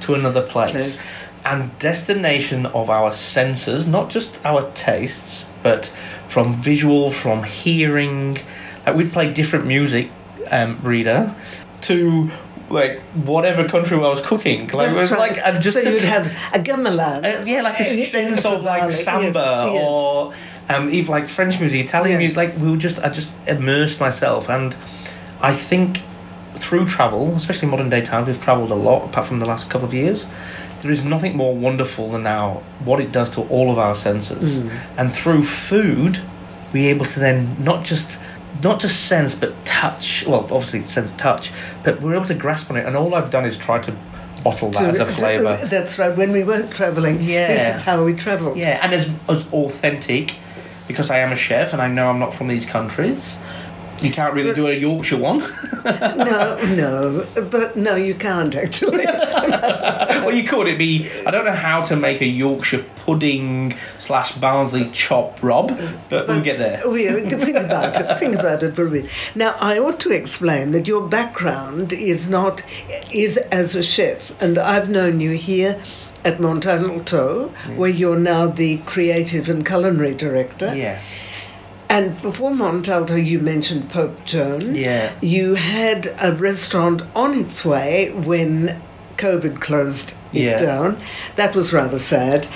to 0.00 0.14
another 0.14 0.42
place. 0.42 0.70
Place. 0.72 1.30
And 1.44 1.76
destination 1.78 2.66
of 2.66 2.90
our 2.90 3.12
senses, 3.12 3.86
not 3.86 4.10
just 4.10 4.38
our 4.44 4.70
tastes, 4.72 5.46
but 5.62 5.86
from 6.28 6.54
visual, 6.54 7.10
from 7.10 7.44
hearing. 7.44 8.38
Like 8.86 8.96
we'd 8.96 9.12
play 9.12 9.32
different 9.32 9.66
music, 9.66 10.10
um, 10.50 10.78
Rita, 10.82 11.34
to 11.82 12.30
like 12.68 13.00
whatever 13.24 13.66
country 13.68 13.96
I 13.96 14.00
was 14.00 14.20
cooking. 14.20 14.68
Like 14.68 14.90
it 14.90 14.94
was 14.94 15.10
That's 15.10 15.20
right. 15.20 15.32
like 15.36 15.46
and 15.46 15.62
just 15.62 15.74
so 15.82 15.88
you'd 15.88 16.02
have 16.02 16.26
a 16.54 16.58
gamelan. 16.58 17.24
uh, 17.24 17.44
yeah, 17.44 17.62
like 17.62 17.80
a 17.80 17.84
sense 18.14 18.44
of 18.44 18.62
like 18.62 18.82
yes, 18.82 19.02
samba 19.04 19.70
yes. 19.72 19.82
or 19.88 20.32
um, 20.68 20.90
even 20.90 21.10
like 21.10 21.26
French 21.26 21.58
music, 21.58 21.84
Italian 21.86 22.12
Yeah. 22.12 22.18
music. 22.18 22.36
Like 22.36 22.56
we 22.58 22.70
were 22.70 22.76
just, 22.76 22.98
I 23.00 23.08
just 23.08 23.30
immersed 23.46 23.98
myself, 23.98 24.48
and 24.48 24.76
I 25.40 25.52
think 25.52 26.02
through 26.60 26.86
travel, 26.86 27.34
especially 27.34 27.68
modern 27.68 27.88
day 27.88 28.00
times, 28.02 28.26
we've 28.28 28.40
travelled 28.42 28.70
a 28.70 28.74
lot. 28.74 29.04
Apart 29.06 29.26
from 29.26 29.38
the 29.40 29.46
last 29.46 29.68
couple 29.70 29.86
of 29.86 29.94
years, 29.94 30.26
there 30.82 30.90
is 30.90 31.04
nothing 31.04 31.36
more 31.36 31.54
wonderful 31.54 32.10
than 32.10 32.22
now 32.22 32.62
what 32.84 33.00
it 33.00 33.12
does 33.12 33.30
to 33.30 33.42
all 33.42 33.70
of 33.70 33.78
our 33.78 33.94
senses, 33.94 34.58
Mm. 34.60 34.70
and 34.96 35.12
through 35.12 35.42
food, 35.42 36.20
we're 36.72 36.90
able 36.90 37.04
to 37.06 37.20
then 37.20 37.56
not 37.58 37.84
just 37.84 38.18
not 38.62 38.78
just 38.80 39.06
sense 39.06 39.34
but 39.34 39.52
touch. 39.64 40.24
Well, 40.26 40.40
obviously 40.50 40.80
sense 40.82 41.12
touch, 41.12 41.50
but 41.84 42.00
we're 42.02 42.14
able 42.14 42.26
to 42.26 42.34
grasp 42.34 42.70
on 42.70 42.76
it. 42.76 42.84
And 42.84 42.94
all 42.96 43.14
I've 43.14 43.30
done 43.30 43.44
is 43.46 43.56
try 43.56 43.78
to 43.78 43.92
bottle 44.44 44.70
that 44.72 44.82
as 44.90 45.00
a 45.00 45.06
flavour. 45.06 45.58
That's 45.64 45.98
right. 45.98 46.14
When 46.16 46.32
we 46.32 46.44
weren't 46.44 46.70
travelling, 46.70 47.20
Yeah. 47.22 47.46
this 47.48 47.76
is 47.76 47.82
how 47.82 48.04
we 48.04 48.12
travelled. 48.14 48.56
Yeah, 48.58 48.78
and 48.82 48.92
as 48.92 49.08
as 49.28 49.46
authentic, 49.52 50.36
because 50.88 51.10
I 51.10 51.18
am 51.18 51.32
a 51.32 51.36
chef 51.36 51.72
and 51.72 51.80
I 51.80 51.88
know 51.88 52.10
I'm 52.10 52.18
not 52.18 52.34
from 52.34 52.48
these 52.48 52.66
countries. 52.66 53.38
You 54.00 54.10
can't 54.10 54.34
really 54.34 54.54
do 54.54 54.66
a 54.66 54.72
Yorkshire 54.72 55.18
one. 55.18 55.42
No, 55.80 56.62
no, 56.74 57.26
but 57.50 57.74
no, 57.74 57.96
you 57.96 58.14
can't 58.14 58.54
actually. 58.54 59.04
well, 59.06 60.30
you 60.30 60.44
could. 60.44 60.66
It'd 60.66 60.78
be. 60.78 61.08
I 61.26 61.30
don't 61.30 61.46
know 61.46 61.52
how 61.52 61.82
to 61.84 61.96
make 61.96 62.20
a 62.20 62.26
Yorkshire 62.26 62.84
pudding 62.96 63.74
slash 63.98 64.32
Barnsley 64.32 64.90
chop, 64.90 65.42
Rob, 65.42 65.68
but, 66.10 66.28
we'll 66.28 66.42
get 66.42 66.58
there. 66.58 66.82
We 66.86 67.08
uh, 67.08 67.26
think 67.30 67.56
about 67.56 67.98
it. 67.98 68.18
Think 68.18 68.34
about 68.34 68.62
it 68.62 68.76
for 68.76 68.86
a 68.86 68.90
bit. 68.90 69.06
Now, 69.34 69.56
I 69.58 69.78
ought 69.78 69.98
to 70.00 70.10
explain 70.10 70.72
that 70.72 70.86
your 70.86 71.08
background 71.08 71.94
is 71.94 72.28
not 72.28 72.62
is 73.10 73.38
as 73.38 73.74
a 73.74 73.82
chef, 73.82 74.38
and 74.42 74.58
I've 74.58 74.90
known 74.90 75.20
you 75.20 75.30
here 75.30 75.80
at 76.24 76.38
Montalto, 76.38 77.48
where 77.76 77.88
you're 77.88 78.18
now 78.18 78.46
the 78.46 78.78
creative 78.78 79.48
and 79.48 79.64
culinary 79.64 80.14
director. 80.14 80.74
Yes. 80.76 81.26
And 81.90 82.22
before 82.22 82.52
Montalto, 82.52 83.16
you 83.16 83.40
mentioned 83.40 83.90
Pope 83.90 84.24
Joan. 84.24 84.76
Yeah. 84.76 85.10
You 85.20 85.56
had 85.56 86.06
a 86.22 86.32
restaurant 86.32 87.02
on 87.16 87.34
its 87.34 87.64
way 87.64 88.12
when 88.14 88.80
COVID 89.16 89.60
closed 89.60 90.14
it 90.32 90.42
Yeah. 90.42 90.56
down. 90.56 90.98
That 91.34 91.54
was 91.56 91.72
rather 91.72 91.98
sad. 91.98 92.46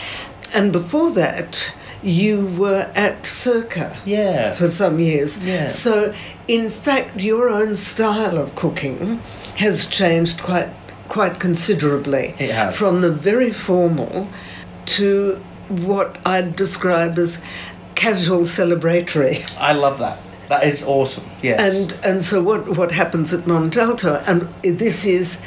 And 0.55 0.73
before 0.73 1.11
that, 1.11 1.75
you 2.01 2.47
were 2.57 2.87
at 2.95 3.27
Circa 3.27 3.97
Yeah. 4.05 4.55
for 4.55 4.69
some 4.69 5.01
years. 5.01 5.39
Yeah. 5.43 5.67
So, 5.67 6.15
in 6.47 6.71
fact, 6.71 7.21
your 7.21 7.49
own 7.49 7.75
style 7.75 8.39
of 8.39 8.55
cooking 8.55 9.19
has 9.57 9.85
changed 9.87 10.43
quite 10.43 10.69
quite 11.09 11.39
considerably. 11.39 12.35
It 12.39 12.51
has. 12.51 12.75
From 12.77 13.01
the 13.03 13.11
very 13.11 13.51
formal 13.53 14.29
to 14.87 15.39
what 15.69 16.17
I'd 16.25 16.57
describe 16.57 17.19
as 17.19 17.41
casual 17.95 18.41
celebratory. 18.41 19.45
I 19.59 19.73
love 19.73 19.99
that. 19.99 20.19
That 20.49 20.65
is 20.65 20.83
awesome. 20.83 21.25
Yes. 21.43 21.59
And 21.61 21.99
and 22.05 22.23
so 22.23 22.43
what 22.43 22.77
what 22.77 22.93
happens 22.93 23.33
at 23.33 23.47
Montalto, 23.47 24.23
and 24.27 24.49
this 24.79 25.07
is 25.07 25.41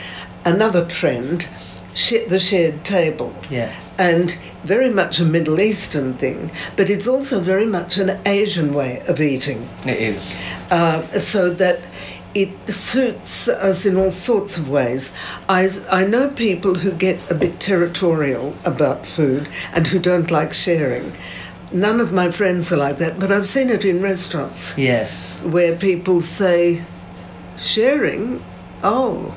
another 0.45 0.85
trend, 0.85 1.47
sh- 1.93 2.25
the 2.27 2.39
shared 2.39 2.83
table. 2.83 3.33
Yeah. 3.49 3.73
And 3.99 4.37
very 4.63 4.89
much 4.91 5.19
a 5.19 5.25
Middle 5.25 5.59
Eastern 5.59 6.13
thing, 6.15 6.51
but 6.75 6.89
it's 6.89 7.07
also 7.07 7.39
very 7.39 7.65
much 7.65 7.97
an 7.97 8.19
Asian 8.25 8.73
way 8.73 9.01
of 9.07 9.19
eating, 9.21 9.67
it 9.85 9.99
is. 9.99 10.39
uh, 10.71 11.01
so 11.19 11.49
that 11.49 11.79
it 12.35 12.49
suits 12.69 13.47
us 13.47 13.85
in 13.85 13.95
all 13.97 14.11
sorts 14.11 14.57
of 14.57 14.69
ways. 14.69 15.13
I, 15.49 15.69
I 15.89 16.05
know 16.05 16.29
people 16.29 16.75
who 16.75 16.91
get 16.91 17.17
a 17.31 17.33
bit 17.33 17.59
territorial 17.59 18.53
about 18.65 19.07
food 19.07 19.47
and 19.73 19.87
who 19.87 19.97
don't 19.99 20.29
like 20.29 20.53
sharing. 20.53 21.13
None 21.71 21.99
of 22.01 22.11
my 22.13 22.31
friends 22.31 22.71
are 22.71 22.77
like 22.77 22.97
that, 22.97 23.19
but 23.19 23.31
I've 23.31 23.47
seen 23.47 23.69
it 23.69 23.83
in 23.85 24.01
restaurants 24.01 24.77
Yes. 24.77 25.41
where 25.43 25.75
people 25.75 26.21
say, 26.21 26.83
sharing? 27.57 28.43
Oh, 28.83 29.35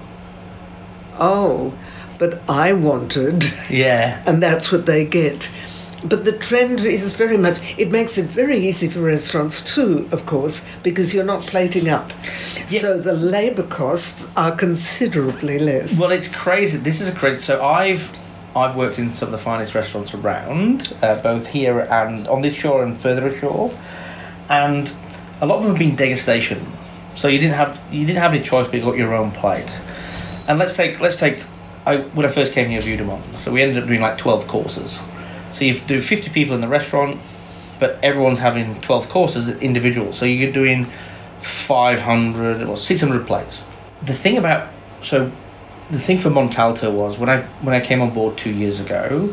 oh, 1.18 1.74
but 2.18 2.42
I 2.48 2.72
wanted, 2.72 3.44
Yeah. 3.68 4.22
and 4.26 4.42
that's 4.42 4.70
what 4.70 4.86
they 4.86 5.04
get. 5.04 5.50
But 6.02 6.24
the 6.24 6.32
trend 6.32 6.80
is 6.80 7.14
very 7.14 7.36
much, 7.36 7.58
it 7.78 7.90
makes 7.90 8.16
it 8.16 8.24
very 8.26 8.56
easy 8.58 8.88
for 8.88 9.00
restaurants 9.00 9.74
too, 9.74 10.08
of 10.12 10.24
course, 10.24 10.64
because 10.82 11.12
you're 11.14 11.24
not 11.24 11.42
plating 11.42 11.90
up. 11.90 12.12
Yeah. 12.68 12.80
So 12.80 12.98
the 12.98 13.12
labour 13.12 13.64
costs 13.64 14.26
are 14.34 14.52
considerably 14.56 15.58
less. 15.58 15.98
Well, 16.00 16.10
it's 16.10 16.28
crazy. 16.28 16.78
This 16.78 17.02
is 17.02 17.08
a 17.10 17.12
crazy. 17.12 17.38
So 17.40 17.62
I've 17.62 18.10
I've 18.54 18.74
worked 18.74 18.98
in 18.98 19.12
some 19.12 19.28
of 19.28 19.32
the 19.32 19.38
finest 19.38 19.74
restaurants 19.74 20.12
around, 20.12 20.92
uh, 21.02 21.20
both 21.22 21.48
here 21.48 21.80
and 21.80 22.26
on 22.26 22.42
this 22.42 22.54
shore 22.54 22.82
and 22.82 22.96
further 22.96 23.26
ashore, 23.28 23.72
and 24.48 24.92
a 25.40 25.46
lot 25.46 25.56
of 25.56 25.62
them 25.62 25.76
have 25.76 25.78
been 25.78 25.96
degustation. 25.96 26.60
So 27.14 27.28
you 27.28 27.38
didn't 27.38 27.54
have 27.54 27.80
you 27.92 28.06
didn't 28.06 28.20
have 28.20 28.32
any 28.34 28.42
choice, 28.42 28.66
but 28.66 28.74
you 28.76 28.82
got 28.82 28.96
your 28.96 29.14
own 29.14 29.30
plate. 29.30 29.80
And 30.48 30.58
let's 30.58 30.76
take 30.76 31.00
let's 31.00 31.16
take. 31.16 31.44
I, 31.86 31.98
when 31.98 32.26
I 32.26 32.28
first 32.28 32.52
came 32.52 32.68
here, 32.68 32.80
Vue 32.80 32.96
de 32.96 33.04
monde, 33.04 33.22
so 33.38 33.50
we 33.50 33.62
ended 33.62 33.82
up 33.82 33.88
doing 33.88 34.00
like 34.00 34.18
twelve 34.18 34.46
courses. 34.46 35.00
So 35.52 35.64
you 35.64 35.74
do 35.74 36.00
fifty 36.00 36.30
people 36.30 36.54
in 36.54 36.60
the 36.60 36.68
restaurant, 36.68 37.20
but 37.78 37.98
everyone's 38.02 38.38
having 38.38 38.80
twelve 38.80 39.08
courses 39.08 39.48
at 39.48 39.62
individual. 39.62 40.12
So 40.12 40.24
you're 40.26 40.52
doing 40.52 40.86
five 41.40 42.00
hundred 42.00 42.62
or 42.62 42.76
six 42.76 43.00
hundred 43.00 43.26
plates. 43.26 43.64
The 44.02 44.12
thing 44.12 44.36
about 44.38 44.68
so 45.02 45.32
the 45.90 46.00
thing 46.00 46.18
for 46.18 46.30
Montalto 46.30 46.90
was 46.92 47.18
when 47.18 47.28
I 47.28 47.42
when 47.62 47.74
I 47.74 47.80
came 47.80 48.00
on 48.00 48.10
board 48.10 48.36
two 48.36 48.52
years 48.52 48.80
ago, 48.80 49.32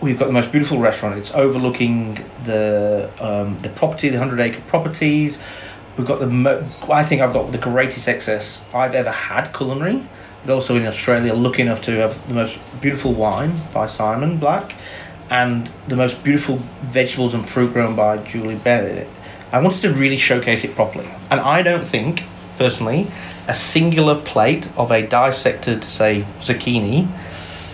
we've 0.00 0.18
got 0.18 0.26
the 0.26 0.32
most 0.32 0.50
beautiful 0.50 0.78
restaurant. 0.78 1.16
It's 1.16 1.30
overlooking 1.32 2.14
the 2.44 3.10
um, 3.20 3.60
the 3.62 3.68
property, 3.70 4.08
the 4.08 4.18
hundred 4.18 4.40
acre 4.40 4.60
properties. 4.62 5.38
We've 5.96 6.06
got 6.06 6.20
the 6.20 6.26
mo- 6.26 6.66
I 6.90 7.04
think 7.04 7.20
I've 7.20 7.32
got 7.32 7.52
the 7.52 7.58
greatest 7.58 8.08
excess 8.08 8.64
I've 8.74 8.94
ever 8.94 9.10
had 9.10 9.52
culinary, 9.52 10.04
but 10.44 10.54
also 10.54 10.76
in 10.76 10.86
Australia, 10.86 11.34
lucky 11.34 11.62
enough 11.62 11.82
to 11.82 11.92
have 11.98 12.28
the 12.28 12.34
most 12.34 12.58
beautiful 12.80 13.12
wine 13.12 13.60
by 13.72 13.86
Simon 13.86 14.38
Black, 14.38 14.74
and 15.30 15.70
the 15.88 15.96
most 15.96 16.24
beautiful 16.24 16.56
vegetables 16.80 17.34
and 17.34 17.46
fruit 17.46 17.72
grown 17.72 17.94
by 17.94 18.16
Julie 18.18 18.56
Bennett. 18.56 19.08
I 19.52 19.60
wanted 19.60 19.82
to 19.82 19.92
really 19.92 20.16
showcase 20.16 20.64
it 20.64 20.74
properly, 20.74 21.08
and 21.30 21.38
I 21.38 21.62
don't 21.62 21.84
think 21.84 22.24
personally 22.62 23.10
a 23.48 23.54
singular 23.54 24.14
plate 24.32 24.68
of 24.76 24.90
a 24.92 25.00
dissected, 25.04 25.82
say, 25.82 26.24
zucchini 26.40 27.08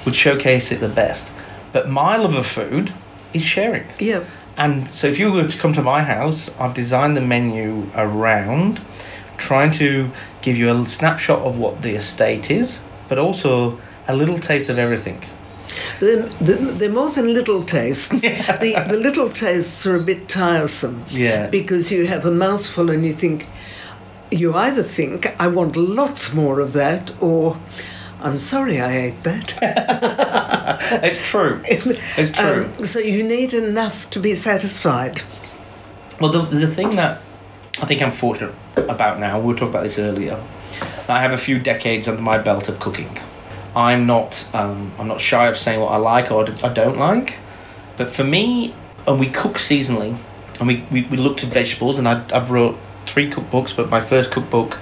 would 0.05 0.16
showcase 0.16 0.72
it 0.72 0.81
the 0.81 0.88
best. 1.03 1.31
But 1.74 1.90
my 1.90 2.16
love 2.16 2.35
of 2.35 2.46
food 2.46 2.92
is 3.35 3.42
sharing. 3.42 3.87
yeah. 3.98 4.24
And 4.57 4.88
so 4.88 5.07
if 5.07 5.20
you 5.20 5.31
were 5.31 5.46
to 5.46 5.59
come 5.62 5.72
to 5.74 5.83
my 5.83 6.03
house, 6.03 6.51
I've 6.59 6.74
designed 6.74 7.16
the 7.16 7.20
menu 7.35 7.88
around 7.94 8.81
trying 9.37 9.70
to 9.83 10.11
give 10.40 10.57
you 10.57 10.66
a 10.72 10.85
snapshot 10.85 11.40
of 11.48 11.59
what 11.62 11.83
the 11.83 11.92
estate 11.94 12.51
is, 12.51 12.81
but 13.09 13.18
also 13.18 13.79
a 14.09 14.16
little 14.16 14.38
taste 14.38 14.68
of 14.68 14.77
everything. 14.77 15.22
They're, 16.01 16.22
they're 16.79 16.90
more 16.90 17.11
than 17.11 17.33
little 17.38 17.62
tastes. 17.62 18.20
The, 18.64 18.72
the 18.88 18.96
little 18.96 19.31
tastes 19.31 19.87
are 19.87 19.94
a 19.94 20.03
bit 20.03 20.29
tiresome. 20.29 21.05
Yeah. 21.09 21.46
Because 21.59 21.92
you 21.92 22.07
have 22.09 22.24
a 22.27 22.33
mouthful 22.33 22.90
and 22.90 23.05
you 23.05 23.12
think, 23.12 23.46
you 24.30 24.54
either 24.54 24.82
think, 24.82 25.38
I 25.40 25.48
want 25.48 25.76
lots 25.76 26.34
more 26.34 26.60
of 26.60 26.72
that, 26.72 27.10
or 27.22 27.58
I'm 28.20 28.38
sorry 28.38 28.80
I 28.80 28.96
ate 28.96 29.24
that. 29.24 29.58
It's 31.02 31.28
true. 31.28 31.60
It's 31.64 32.30
true. 32.30 32.64
Um, 32.64 32.84
so 32.84 32.98
you 32.98 33.22
need 33.22 33.52
enough 33.52 34.08
to 34.10 34.20
be 34.20 34.34
satisfied. 34.34 35.22
Well, 36.20 36.32
the, 36.32 36.42
the 36.42 36.66
thing 36.66 36.96
that 36.96 37.20
I 37.80 37.86
think 37.86 38.00
I'm 38.00 38.12
fortunate 38.12 38.54
about 38.76 39.18
now, 39.18 39.40
we 39.40 39.46
were 39.46 39.54
talking 39.54 39.68
about 39.68 39.82
this 39.82 39.98
earlier, 39.98 40.40
I 41.08 41.20
have 41.20 41.32
a 41.32 41.38
few 41.38 41.58
decades 41.58 42.08
under 42.08 42.22
my 42.22 42.38
belt 42.38 42.68
of 42.68 42.78
cooking. 42.78 43.18
I'm 43.74 44.06
not 44.06 44.48
um, 44.54 44.92
I'm 44.98 45.08
not 45.08 45.20
shy 45.20 45.46
of 45.46 45.56
saying 45.56 45.80
what 45.80 45.92
I 45.92 45.96
like 45.96 46.30
or 46.30 46.48
I 46.64 46.72
don't 46.72 46.98
like, 46.98 47.38
but 47.96 48.10
for 48.10 48.24
me, 48.24 48.74
and 49.06 49.20
we 49.20 49.28
cook 49.28 49.54
seasonally, 49.56 50.16
and 50.58 50.66
we, 50.66 50.84
we, 50.90 51.02
we 51.02 51.16
looked 51.16 51.44
at 51.44 51.52
vegetables, 51.52 51.98
and 51.98 52.08
I, 52.08 52.24
I've 52.34 52.50
wrote 52.50 52.78
three 53.08 53.30
cookbooks, 53.30 53.74
but 53.74 53.88
my 53.88 54.00
first 54.00 54.30
cookbook, 54.30 54.78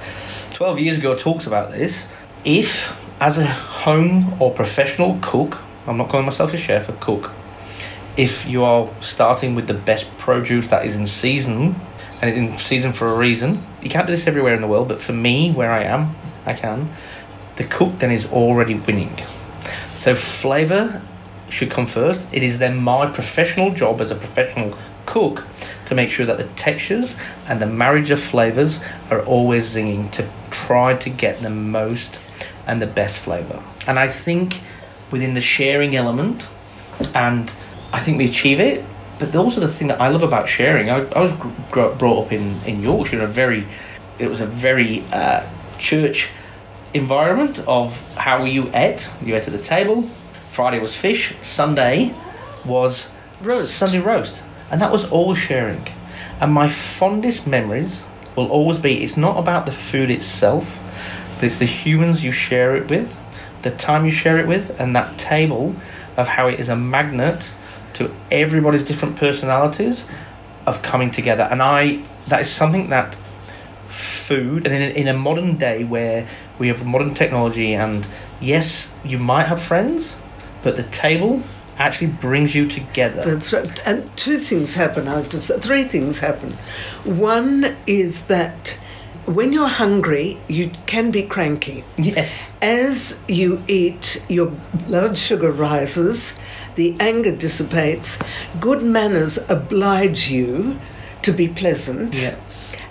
12 0.54 0.78
years 0.80 0.98
ago, 0.98 1.16
talks 1.16 1.46
about 1.46 1.70
this. 1.70 2.06
If, 2.44 2.96
as 3.20 3.38
a 3.38 3.46
home 3.46 4.40
or 4.40 4.52
professional 4.52 5.18
cook, 5.22 5.58
I'm 5.86 5.96
not 5.96 6.08
calling 6.08 6.26
myself 6.26 6.52
a 6.52 6.56
chef, 6.56 6.88
a 6.88 6.92
cook, 6.92 7.30
if 8.16 8.46
you 8.46 8.64
are 8.64 8.88
starting 9.00 9.54
with 9.54 9.66
the 9.66 9.74
best 9.74 10.16
produce 10.16 10.68
that 10.68 10.86
is 10.86 10.96
in 10.96 11.06
season 11.06 11.76
and 12.22 12.34
in 12.34 12.56
season 12.56 12.92
for 12.92 13.08
a 13.08 13.16
reason 13.16 13.62
you 13.82 13.90
can't 13.90 14.06
do 14.06 14.12
this 14.12 14.26
everywhere 14.26 14.54
in 14.54 14.60
the 14.60 14.66
world 14.66 14.88
but 14.88 15.00
for 15.00 15.12
me 15.12 15.52
where 15.52 15.70
i 15.70 15.82
am 15.82 16.16
i 16.46 16.54
can 16.54 16.88
the 17.56 17.64
cook 17.64 17.98
then 17.98 18.10
is 18.10 18.26
already 18.26 18.74
winning 18.74 19.14
so 19.94 20.14
flavor 20.14 21.02
should 21.48 21.70
come 21.70 21.86
first 21.86 22.26
it 22.32 22.42
is 22.42 22.58
then 22.58 22.76
my 22.76 23.06
professional 23.10 23.70
job 23.72 24.00
as 24.00 24.10
a 24.10 24.14
professional 24.14 24.76
cook 25.04 25.46
to 25.87 25.94
make 25.94 26.11
sure 26.11 26.27
that 26.27 26.37
the 26.37 26.49
textures 26.55 27.16
and 27.49 27.61
the 27.61 27.66
marriage 27.66 28.11
of 28.11 28.20
flavors 28.20 28.81
are 29.11 29.25
always 29.25 29.75
zinging 29.75 30.11
to 30.11 30.29
try 30.51 30.94
to 30.94 31.09
get 31.11 31.40
the 31.42 31.51
most 31.51 32.25
and 32.66 32.83
the 32.83 32.87
best 32.87 33.18
flavor 33.20 33.62
and 33.87 33.99
i 33.99 34.09
think 34.09 34.61
within 35.11 35.35
the 35.35 35.40
sharing 35.40 35.94
element 35.96 36.49
and 37.14 37.53
I 37.92 37.99
think 37.99 38.18
we 38.18 38.27
achieve 38.27 38.61
it. 38.61 38.85
But 39.18 39.35
also 39.35 39.61
the 39.61 39.68
thing 39.68 39.88
that 39.88 40.01
I 40.01 40.09
love 40.09 40.22
about 40.22 40.49
sharing, 40.49 40.90
I, 40.90 40.99
I 41.11 41.20
was 41.20 41.33
gr- 41.70 41.88
brought 41.88 42.27
up 42.27 42.33
in, 42.33 42.61
in 42.62 42.83
Yorkshire, 42.83 43.22
a 43.22 43.27
very, 43.27 43.66
it 44.18 44.29
was 44.29 44.40
a 44.40 44.46
very 44.46 45.05
uh, 45.12 45.46
church 45.79 46.31
environment 46.92 47.64
of 47.66 47.99
how 48.16 48.44
you 48.44 48.70
ate. 48.75 49.09
You 49.25 49.35
ate 49.35 49.46
at 49.46 49.53
the 49.53 49.62
table. 49.62 50.03
Friday 50.49 50.79
was 50.79 50.94
fish. 50.94 51.35
Sunday 51.42 52.14
was 52.64 53.11
Roast. 53.40 53.75
Sunday 53.75 53.99
roast, 53.99 54.42
and 54.70 54.81
that 54.81 54.92
was 54.92 55.05
all 55.11 55.35
sharing. 55.35 55.87
And 56.40 56.52
my 56.52 56.68
fondest 56.68 57.46
memories 57.46 58.02
will 58.35 58.48
always 58.48 58.79
be. 58.79 59.02
It's 59.02 59.16
not 59.16 59.38
about 59.38 59.66
the 59.66 59.72
food 59.72 60.11
itself, 60.11 60.79
but 61.37 61.44
it's 61.44 61.57
the 61.57 61.66
humans 61.66 62.24
you 62.24 62.31
share 62.31 62.76
it 62.76 62.90
with, 62.90 63.16
the 63.62 63.70
time 63.70 64.05
you 64.05 64.11
share 64.11 64.38
it 64.38 64.46
with, 64.46 64.79
and 64.79 64.94
that 64.94 65.18
table 65.18 65.74
of 66.16 66.29
how 66.29 66.48
it 66.48 66.59
is 66.61 66.68
a 66.68 66.76
magnet 66.76 67.48
to 67.94 68.14
everybody's 68.31 68.83
different 68.83 69.16
personalities 69.16 70.05
of 70.66 70.83
coming 70.83 71.11
together. 71.11 71.48
And 71.50 71.62
I 71.62 72.02
that 72.29 72.40
is 72.40 72.50
something 72.50 72.90
that 72.90 73.16
food 73.87 74.66
and 74.66 74.74
in 74.74 74.83
in 74.83 75.09
a 75.09 75.14
modern 75.14 75.57
day 75.57 75.85
where 75.85 76.26
we 76.59 76.68
have 76.68 76.85
modern 76.85 77.14
technology 77.14 77.74
and 77.74 78.07
yes, 78.40 78.92
you 79.05 79.18
might 79.18 79.44
have 79.44 79.62
friends, 79.62 80.16
but 80.62 80.76
the 80.76 80.83
table 80.83 81.42
actually 81.78 82.08
brings 82.08 82.54
you 82.54 82.66
together. 82.66 83.22
That's 83.24 83.52
right. 83.52 83.86
And 83.86 84.14
two 84.16 84.38
things 84.38 84.74
happen 84.74 85.08
after, 85.08 85.38
three 85.38 85.84
things 85.84 86.20
happen. 86.20 86.52
One 87.04 87.76
is 87.86 88.26
that 88.26 88.82
when 89.26 89.52
you're 89.52 89.68
hungry, 89.68 90.38
you 90.48 90.70
can 90.86 91.10
be 91.10 91.22
cranky. 91.22 91.84
yes. 91.96 92.52
As 92.62 93.20
you 93.28 93.62
eat, 93.66 94.24
your 94.28 94.52
blood 94.86 95.18
sugar 95.18 95.50
rises, 95.50 96.38
the 96.76 96.96
anger 97.00 97.34
dissipates, 97.34 98.18
good 98.60 98.82
manners 98.82 99.38
oblige 99.50 100.30
you 100.30 100.78
to 101.22 101.32
be 101.32 101.48
pleasant. 101.48 102.14
Yeah. 102.14 102.36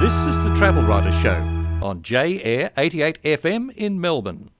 This 0.00 0.14
is 0.26 0.36
the 0.42 0.52
Travel 0.54 0.82
Writer 0.82 1.12
Show 1.12 1.36
on 1.82 2.02
J 2.02 2.42
Air 2.42 2.72
88 2.76 3.22
FM 3.22 3.70
in 3.72 4.00
Melbourne. 4.00 4.50